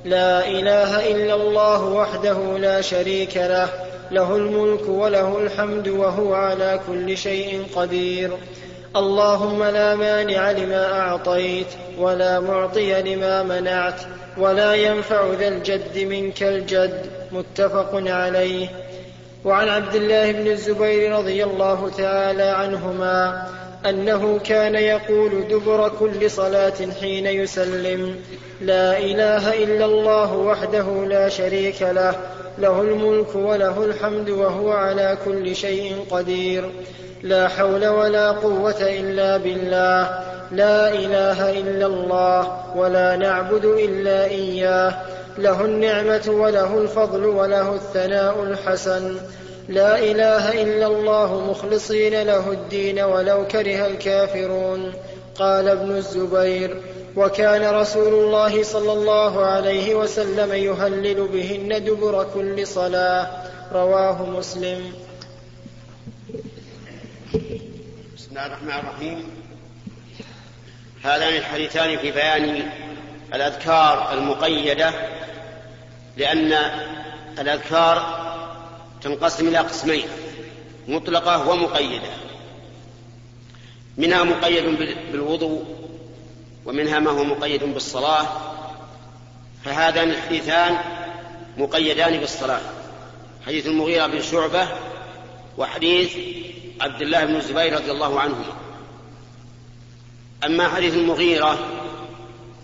لا 0.06 0.48
إله 0.48 1.12
إلا 1.12 1.36
الله 1.36 1.84
وحده 1.84 2.58
لا 2.58 2.82
شريك 2.82 3.38
له 3.38 3.70
له 4.12 4.36
الملك 4.36 4.90
وله 4.90 5.38
الحمد 5.40 5.88
وهو 5.88 6.34
على 6.34 6.80
كل 6.88 7.18
شيء 7.18 7.64
قدير. 7.76 8.32
اللهم 8.96 9.64
لا 9.64 9.96
مانع 9.96 10.52
لما 10.52 11.00
أعطيت 11.00 11.68
ولا 11.98 12.40
معطي 12.40 13.02
لما 13.02 13.44
منعت 13.44 14.02
ولا 14.38 14.74
ينفع 14.74 15.34
ذا 15.40 15.48
الجد 15.48 15.98
منك 15.98 16.44
الجد 16.44 17.06
متفق 17.32 17.90
عليه. 17.94 18.68
وعن 19.46 19.70
عبد 19.70 19.96
الله 19.96 20.32
بن 20.32 20.48
الزبير 20.48 21.16
رضي 21.16 21.44
الله 21.44 21.92
تعالى 21.98 22.44
عنهما 22.44 23.48
أنه 23.86 24.40
كان 24.40 24.76
يقول 24.76 25.48
دبر 25.48 25.90
كل 26.00 26.32
صلاة 26.32 26.74
حين 27.02 27.26
يسلم 27.26 28.16
لا 28.62 28.98
إله 28.98 29.64
إلا 29.64 29.86
الله 29.86 30.34
وحده 30.34 31.06
لا 31.06 31.30
شريك 31.30 31.82
له 31.82 32.16
له 32.58 32.82
الملك 32.82 33.36
وله 33.36 33.86
الحمد 33.86 34.30
وهو 34.30 34.72
على 34.72 35.18
كل 35.26 35.56
شيء 35.56 36.06
قدير 36.12 36.70
لا 37.24 37.48
حول 37.48 37.88
ولا 37.88 38.32
قوة 38.32 38.82
إلا 38.82 39.38
بالله 39.38 40.20
لا 40.52 40.90
إله 40.90 41.60
إلا 41.60 41.86
الله 41.86 42.58
ولا 42.76 43.16
نعبد 43.16 43.66
إلا 43.66 44.26
إياه 44.26 44.94
له 45.38 45.66
النعمة 45.66 46.24
وله 46.28 46.78
الفضل 46.78 47.26
وله 47.26 47.76
الثناء 47.76 48.44
الحسن 48.44 49.18
لا 49.70 50.00
إله 50.00 50.62
إلا 50.64 50.88
الله 50.88 51.50
مخلصين 51.52 52.24
له 52.24 52.52
الدين 52.52 53.00
ولو 53.00 53.48
كره 53.48 53.88
الكافرون. 53.88 54.94
قال 55.36 55.68
ابن 55.68 55.92
الزبير 55.96 56.82
وكان 57.16 57.76
رسول 57.76 58.14
الله 58.14 58.64
صلى 58.64 58.94
الله 58.94 59.46
عليه 59.46 59.96
وسلم 59.96 60.54
يهلل 60.54 61.28
بهن 61.28 61.84
دبر 61.84 62.28
كل 62.34 62.68
صلاة. 62.68 63.28
رواه 63.74 64.26
مسلم. 64.26 64.94
بسم 68.16 68.30
الله 68.32 68.46
الرحمن 68.46 68.72
الرحيم. 68.72 69.30
هذان 71.04 71.36
الحديثان 71.36 71.98
في 71.98 72.12
بيان 72.12 72.70
الأذكار 73.34 74.14
المقيدة 74.14 74.94
لأن 76.18 76.54
الأذكار 77.40 78.23
تنقسم 79.04 79.48
إلى 79.48 79.58
قسمين 79.58 80.06
مطلقة 80.88 81.50
ومقيدة. 81.50 82.10
منها 83.98 84.24
مقيد 84.24 84.64
بالوضوء 85.12 85.66
ومنها 86.66 87.00
ما 87.00 87.12
هو 87.12 87.24
مقيد 87.24 87.64
بالصلاة. 87.64 88.28
فهذان 89.66 90.10
الحديثان 90.10 90.78
مقيدان 91.58 92.18
بالصلاة. 92.18 92.62
حديث 93.48 93.68
المغيرة 93.68 94.08
بن 94.08 94.22
شعبة 94.22 94.68
وحديث 95.58 96.18
عبد 96.82 97.02
الله 97.02 97.26
بن 97.26 97.36
الزبير 97.36 97.74
رضي 97.74 97.92
الله 97.92 98.20
عنهما. 98.20 98.54
أما 100.46 100.68
حديث 100.68 100.94
المغيرة 100.94 101.60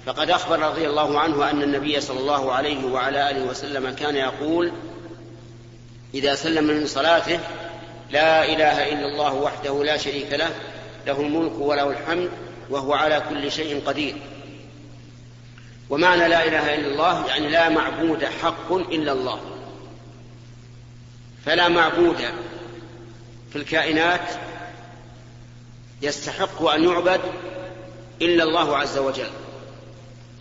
فقد 0.05 0.29
أخبر 0.29 0.59
رضي 0.59 0.87
الله 0.87 1.19
عنه 1.19 1.49
أن 1.49 1.63
النبي 1.63 2.01
صلى 2.01 2.19
الله 2.19 2.51
عليه 2.51 2.85
وعلى 2.85 3.29
آله 3.29 3.43
وسلم 3.43 3.89
كان 3.89 4.15
يقول 4.15 4.71
إذا 6.13 6.35
سلم 6.35 6.63
من 6.63 6.87
صلاته 6.87 7.39
لا 8.11 8.45
إله 8.45 8.93
إلا 8.93 9.05
الله 9.05 9.33
وحده 9.33 9.83
لا 9.83 9.97
شريك 9.97 10.33
له 10.33 10.49
له 11.07 11.21
الملك 11.21 11.53
وله 11.59 11.89
الحمد 11.89 12.29
وهو 12.69 12.93
على 12.93 13.23
كل 13.29 13.51
شيء 13.51 13.81
قدير. 13.85 14.15
ومعنى 15.89 16.27
لا 16.27 16.47
إله 16.47 16.75
إلا 16.75 16.87
الله 16.87 17.27
يعني 17.27 17.49
لا 17.49 17.69
معبود 17.69 18.25
حق 18.25 18.71
إلا 18.73 19.11
الله. 19.11 19.39
فلا 21.45 21.67
معبود 21.67 22.17
في 23.49 23.55
الكائنات 23.55 24.29
يستحق 26.01 26.63
أن 26.63 26.83
يعبد 26.83 27.21
إلا 28.21 28.43
الله 28.43 28.77
عز 28.77 28.97
وجل. 28.97 29.29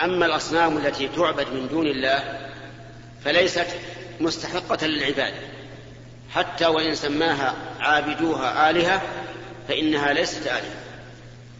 أما 0.01 0.27
الأصنام 0.27 0.77
التي 0.77 1.09
تعبد 1.09 1.47
من 1.53 1.69
دون 1.69 1.87
الله 1.87 2.49
فليست 3.25 3.67
مستحقة 4.21 4.87
للعبادة 4.87 5.58
حتى 6.35 6.67
وإن 6.67 6.95
سماها 6.95 7.55
عابدوها 7.81 8.71
آلهة 8.71 9.03
فإنها 9.69 10.13
ليست 10.13 10.47
آلهة. 10.47 10.75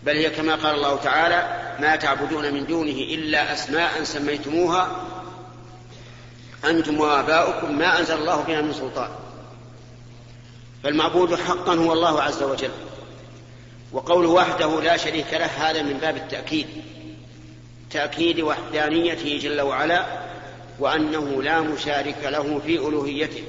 بل 0.03 0.13
هي 0.13 0.31
كما 0.31 0.55
قال 0.55 0.75
الله 0.75 0.97
تعالى 0.97 1.75
ما 1.81 1.97
تعبدون 1.97 2.55
من 2.55 2.67
دونه 2.67 2.91
إلا 2.91 3.53
أسماء 3.53 4.03
سميتموها 4.03 5.05
أنتم 6.65 7.01
وآباؤكم 7.01 7.79
ما 7.79 7.99
أنزل 7.99 8.15
الله 8.15 8.43
بها 8.43 8.61
من 8.61 8.73
سلطان. 8.73 9.11
فالمعبود 10.85 11.35
حقا 11.35 11.75
هو 11.75 11.93
الله 11.93 12.23
عز 12.23 12.43
وجل 12.43 12.71
وقوله 13.93 14.29
وحده 14.29 14.81
لا 14.81 14.97
شريك 14.97 15.33
له 15.33 15.47
هذا 15.47 15.83
من 15.83 15.99
باب 15.99 16.17
التأكيد. 16.17 16.67
تأكيد 17.91 18.41
وحدانيته 18.41 19.39
جل 19.43 19.61
وعلا 19.61 20.07
وأنه 20.79 21.43
لا 21.43 21.61
مشارك 21.61 22.17
له 22.25 22.61
في 22.67 22.79
ألوهيته. 22.79 23.43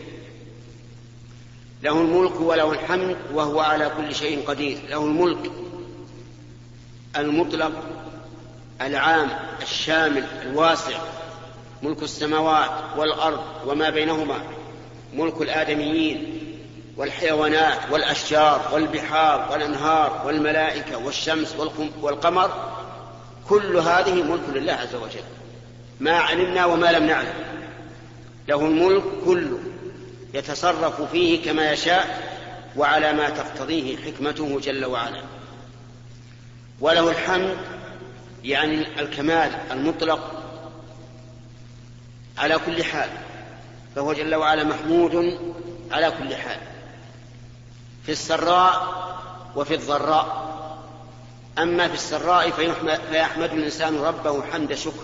له 1.84 1.92
الملك 2.02 2.42
وله 2.42 2.72
الحمد 2.72 3.18
وهو 3.34 3.60
على 3.60 3.92
كل 3.98 4.16
شيء 4.16 4.46
قدير. 4.48 4.78
له 4.90 5.06
الملك 5.06 5.52
المطلق 7.18 7.72
العام 8.82 9.30
الشامل 9.62 10.24
الواسع 10.42 10.98
ملك 11.84 12.04
السماوات 12.04 12.70
والأرض 12.98 13.44
وما 13.66 13.90
بينهما 13.90 14.40
ملك 15.14 15.42
الآدميين 15.42 16.40
والحيوانات 16.98 17.78
والأشجار 17.92 18.70
والبحار 18.74 19.52
والأنهار 19.52 20.24
والملائكة 20.26 20.98
والشمس 20.98 21.56
والقمر 22.02 22.52
كل 23.50 23.78
هذه 23.78 24.24
ملك 24.24 24.50
لله 24.50 24.74
عز 24.74 24.96
وجل. 24.96 25.24
ما 26.00 26.12
علمنا 26.12 26.66
وما 26.66 26.92
لم 26.92 27.06
نعلم. 27.06 27.34
له 28.48 28.66
الملك 28.66 29.04
كله. 29.26 29.60
يتصرف 30.34 31.02
فيه 31.02 31.46
كما 31.46 31.72
يشاء 31.72 32.30
وعلى 32.76 33.14
ما 33.14 33.30
تقتضيه 33.30 33.98
حكمته 33.98 34.60
جل 34.60 34.86
وعلا. 34.86 35.22
وله 36.80 37.10
الحمد 37.10 37.58
يعني 38.44 39.02
الكمال 39.02 39.52
المطلق 39.72 40.44
على 42.38 42.60
كل 42.66 42.84
حال 42.84 43.10
فهو 43.96 44.14
جل 44.14 44.36
وعلا 44.36 44.64
محمود 44.64 45.40
على 45.92 46.12
كل 46.12 46.36
حال 46.36 46.60
في 48.06 48.12
السراء 48.12 49.00
وفي 49.56 49.74
الضراء. 49.76 50.50
أما 51.60 51.88
في 51.88 51.94
السراء 51.94 52.52
فيحمد 53.12 53.54
الإنسان 53.54 53.98
ربه 53.98 54.44
حمد 54.52 54.74
شكر 54.74 55.04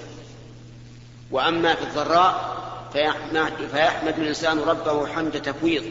وأما 1.32 1.76
في 1.76 1.84
الضراء 1.84 2.65
فيحمد, 2.96 3.54
فيحمد 3.72 4.20
الإنسان 4.20 4.60
ربه 4.60 5.08
حمد 5.08 5.42
تفويض 5.42 5.84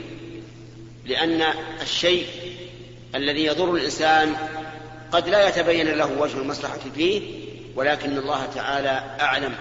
لأن 1.06 1.42
الشيء 1.82 2.26
الذي 3.14 3.44
يضر 3.44 3.74
الإنسان 3.74 4.34
قد 5.12 5.28
لا 5.28 5.48
يتبين 5.48 5.88
له 5.88 6.20
وجه 6.20 6.38
المصلحة 6.38 6.78
فيه 6.94 7.22
ولكن 7.76 8.18
الله 8.18 8.46
تعالى 8.54 9.16
أعلم. 9.20 9.54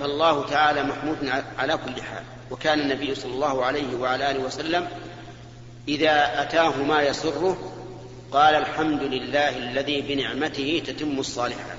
فالله 0.00 0.46
تعالى 0.46 0.82
محمود 0.82 1.16
على 1.58 1.76
كل 1.76 2.02
حال. 2.02 2.22
وكان 2.50 2.80
النبي 2.80 3.14
صلى 3.14 3.32
الله 3.32 3.64
عليه 3.64 3.96
وعلى 3.96 4.30
آله 4.30 4.40
وسلم 4.40 4.88
إذا 5.88 6.42
أتاه 6.42 6.82
ما 6.82 7.02
يسره 7.02 7.72
قال 8.32 8.54
الحمد 8.54 9.02
لله 9.02 9.48
الذي 9.48 10.00
بنعمته 10.00 10.82
تتم 10.86 11.18
الصالحات. 11.18 11.78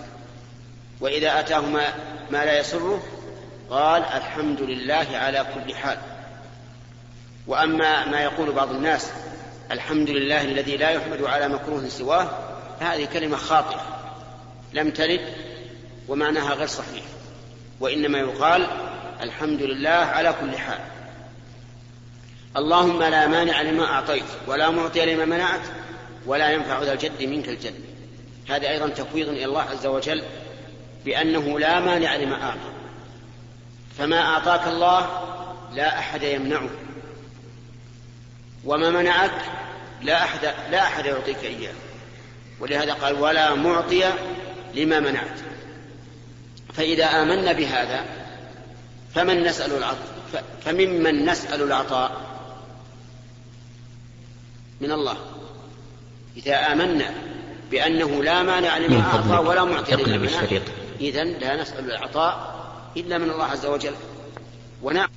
وإذا 1.02 1.40
أتاه 1.40 1.62
ما, 1.62 1.94
ما 2.32 2.46
لا 2.46 2.60
يسره 2.60 3.04
قال 3.70 4.04
الحمد 4.04 4.62
لله 4.62 5.08
على 5.14 5.46
كل 5.56 5.76
حال. 5.76 5.98
وأما 7.48 8.06
ما 8.06 8.22
يقول 8.22 8.52
بعض 8.52 8.72
الناس 8.72 9.12
الحمد 9.72 10.10
لله 10.10 10.42
الذي 10.42 10.78
لا 10.78 10.90
يحمد 10.90 11.24
على 11.24 11.48
مكروه 11.48 11.88
سواه 11.88 12.30
هذه 12.80 13.06
كلمة 13.06 13.38
خاطئة 13.38 13.82
لم 14.74 14.92
ترد 14.92 15.34
ومعناها 16.08 16.54
غير 16.54 16.68
صحيح 16.68 17.04
وإنما 17.80 18.18
يقال 18.18 18.68
الحمد 19.22 19.62
لله 19.62 19.90
على 19.90 20.34
كل 20.42 20.58
حال. 20.58 20.80
اللهم 22.58 23.04
لا 23.04 23.28
مانع 23.28 23.62
لما 23.62 23.86
أعطيت 23.86 24.24
ولا 24.48 24.70
معطي 24.70 25.06
لما 25.06 25.26
منعت 25.26 25.62
ولا 26.26 26.52
ينفع 26.52 26.84
ذا 26.84 26.94
الجد 26.94 27.24
منك 27.24 27.50
الجد. 27.50 27.76
هذا 28.50 28.70
أيضا 28.70 28.90
تفويض 28.90 29.30
إلى 29.30 29.46
الله 29.46 29.62
عز 29.62 29.86
وجل 29.86 30.24
بأنه 31.06 31.60
لا 31.60 31.80
مانع 31.80 32.16
لما 32.16 32.44
أعطى. 32.44 32.79
فما 34.00 34.22
أعطاك 34.22 34.68
الله 34.68 35.10
لا 35.74 36.00
أحد 36.00 36.24
يمنعه 36.24 36.70
وما 38.66 38.90
منعك 38.90 39.42
لا 40.02 40.24
أحد 40.24 40.54
لا 40.72 40.82
أحد 40.82 41.06
يعطيك 41.06 41.44
إياه. 41.44 41.74
ولهذا 42.60 42.94
قال 42.94 43.22
ولا 43.22 43.56
معطي 43.56 44.04
لما 44.76 45.00
منعت. 45.00 45.40
فإذا 46.74 47.06
آمنا 47.06 47.52
بهذا 47.52 48.06
فمن 49.16 49.44
نسأل 49.44 49.72
العطاء 49.72 50.44
فممن 50.66 51.26
نسأل 51.26 51.62
العطاء؟ 51.62 52.22
من 54.82 54.92
الله. 54.92 55.18
إذا 56.38 56.56
آمنا 56.56 57.14
بأنه 57.72 58.24
لا 58.24 58.44
مانع 58.44 58.78
لما 58.78 59.02
أعطى 59.02 59.48
ولا 59.48 59.64
معطي 59.64 59.96
لما 59.96 60.18
منع 60.18 60.62
إذا 61.02 61.24
لا 61.24 61.62
نسأل 61.62 61.92
العطاء 61.92 62.59
إلا 63.00 63.18
من 63.18 63.30
الله 63.30 63.46
عز 63.46 63.66
وجل. 63.66 63.94
ونعم. 64.84 65.10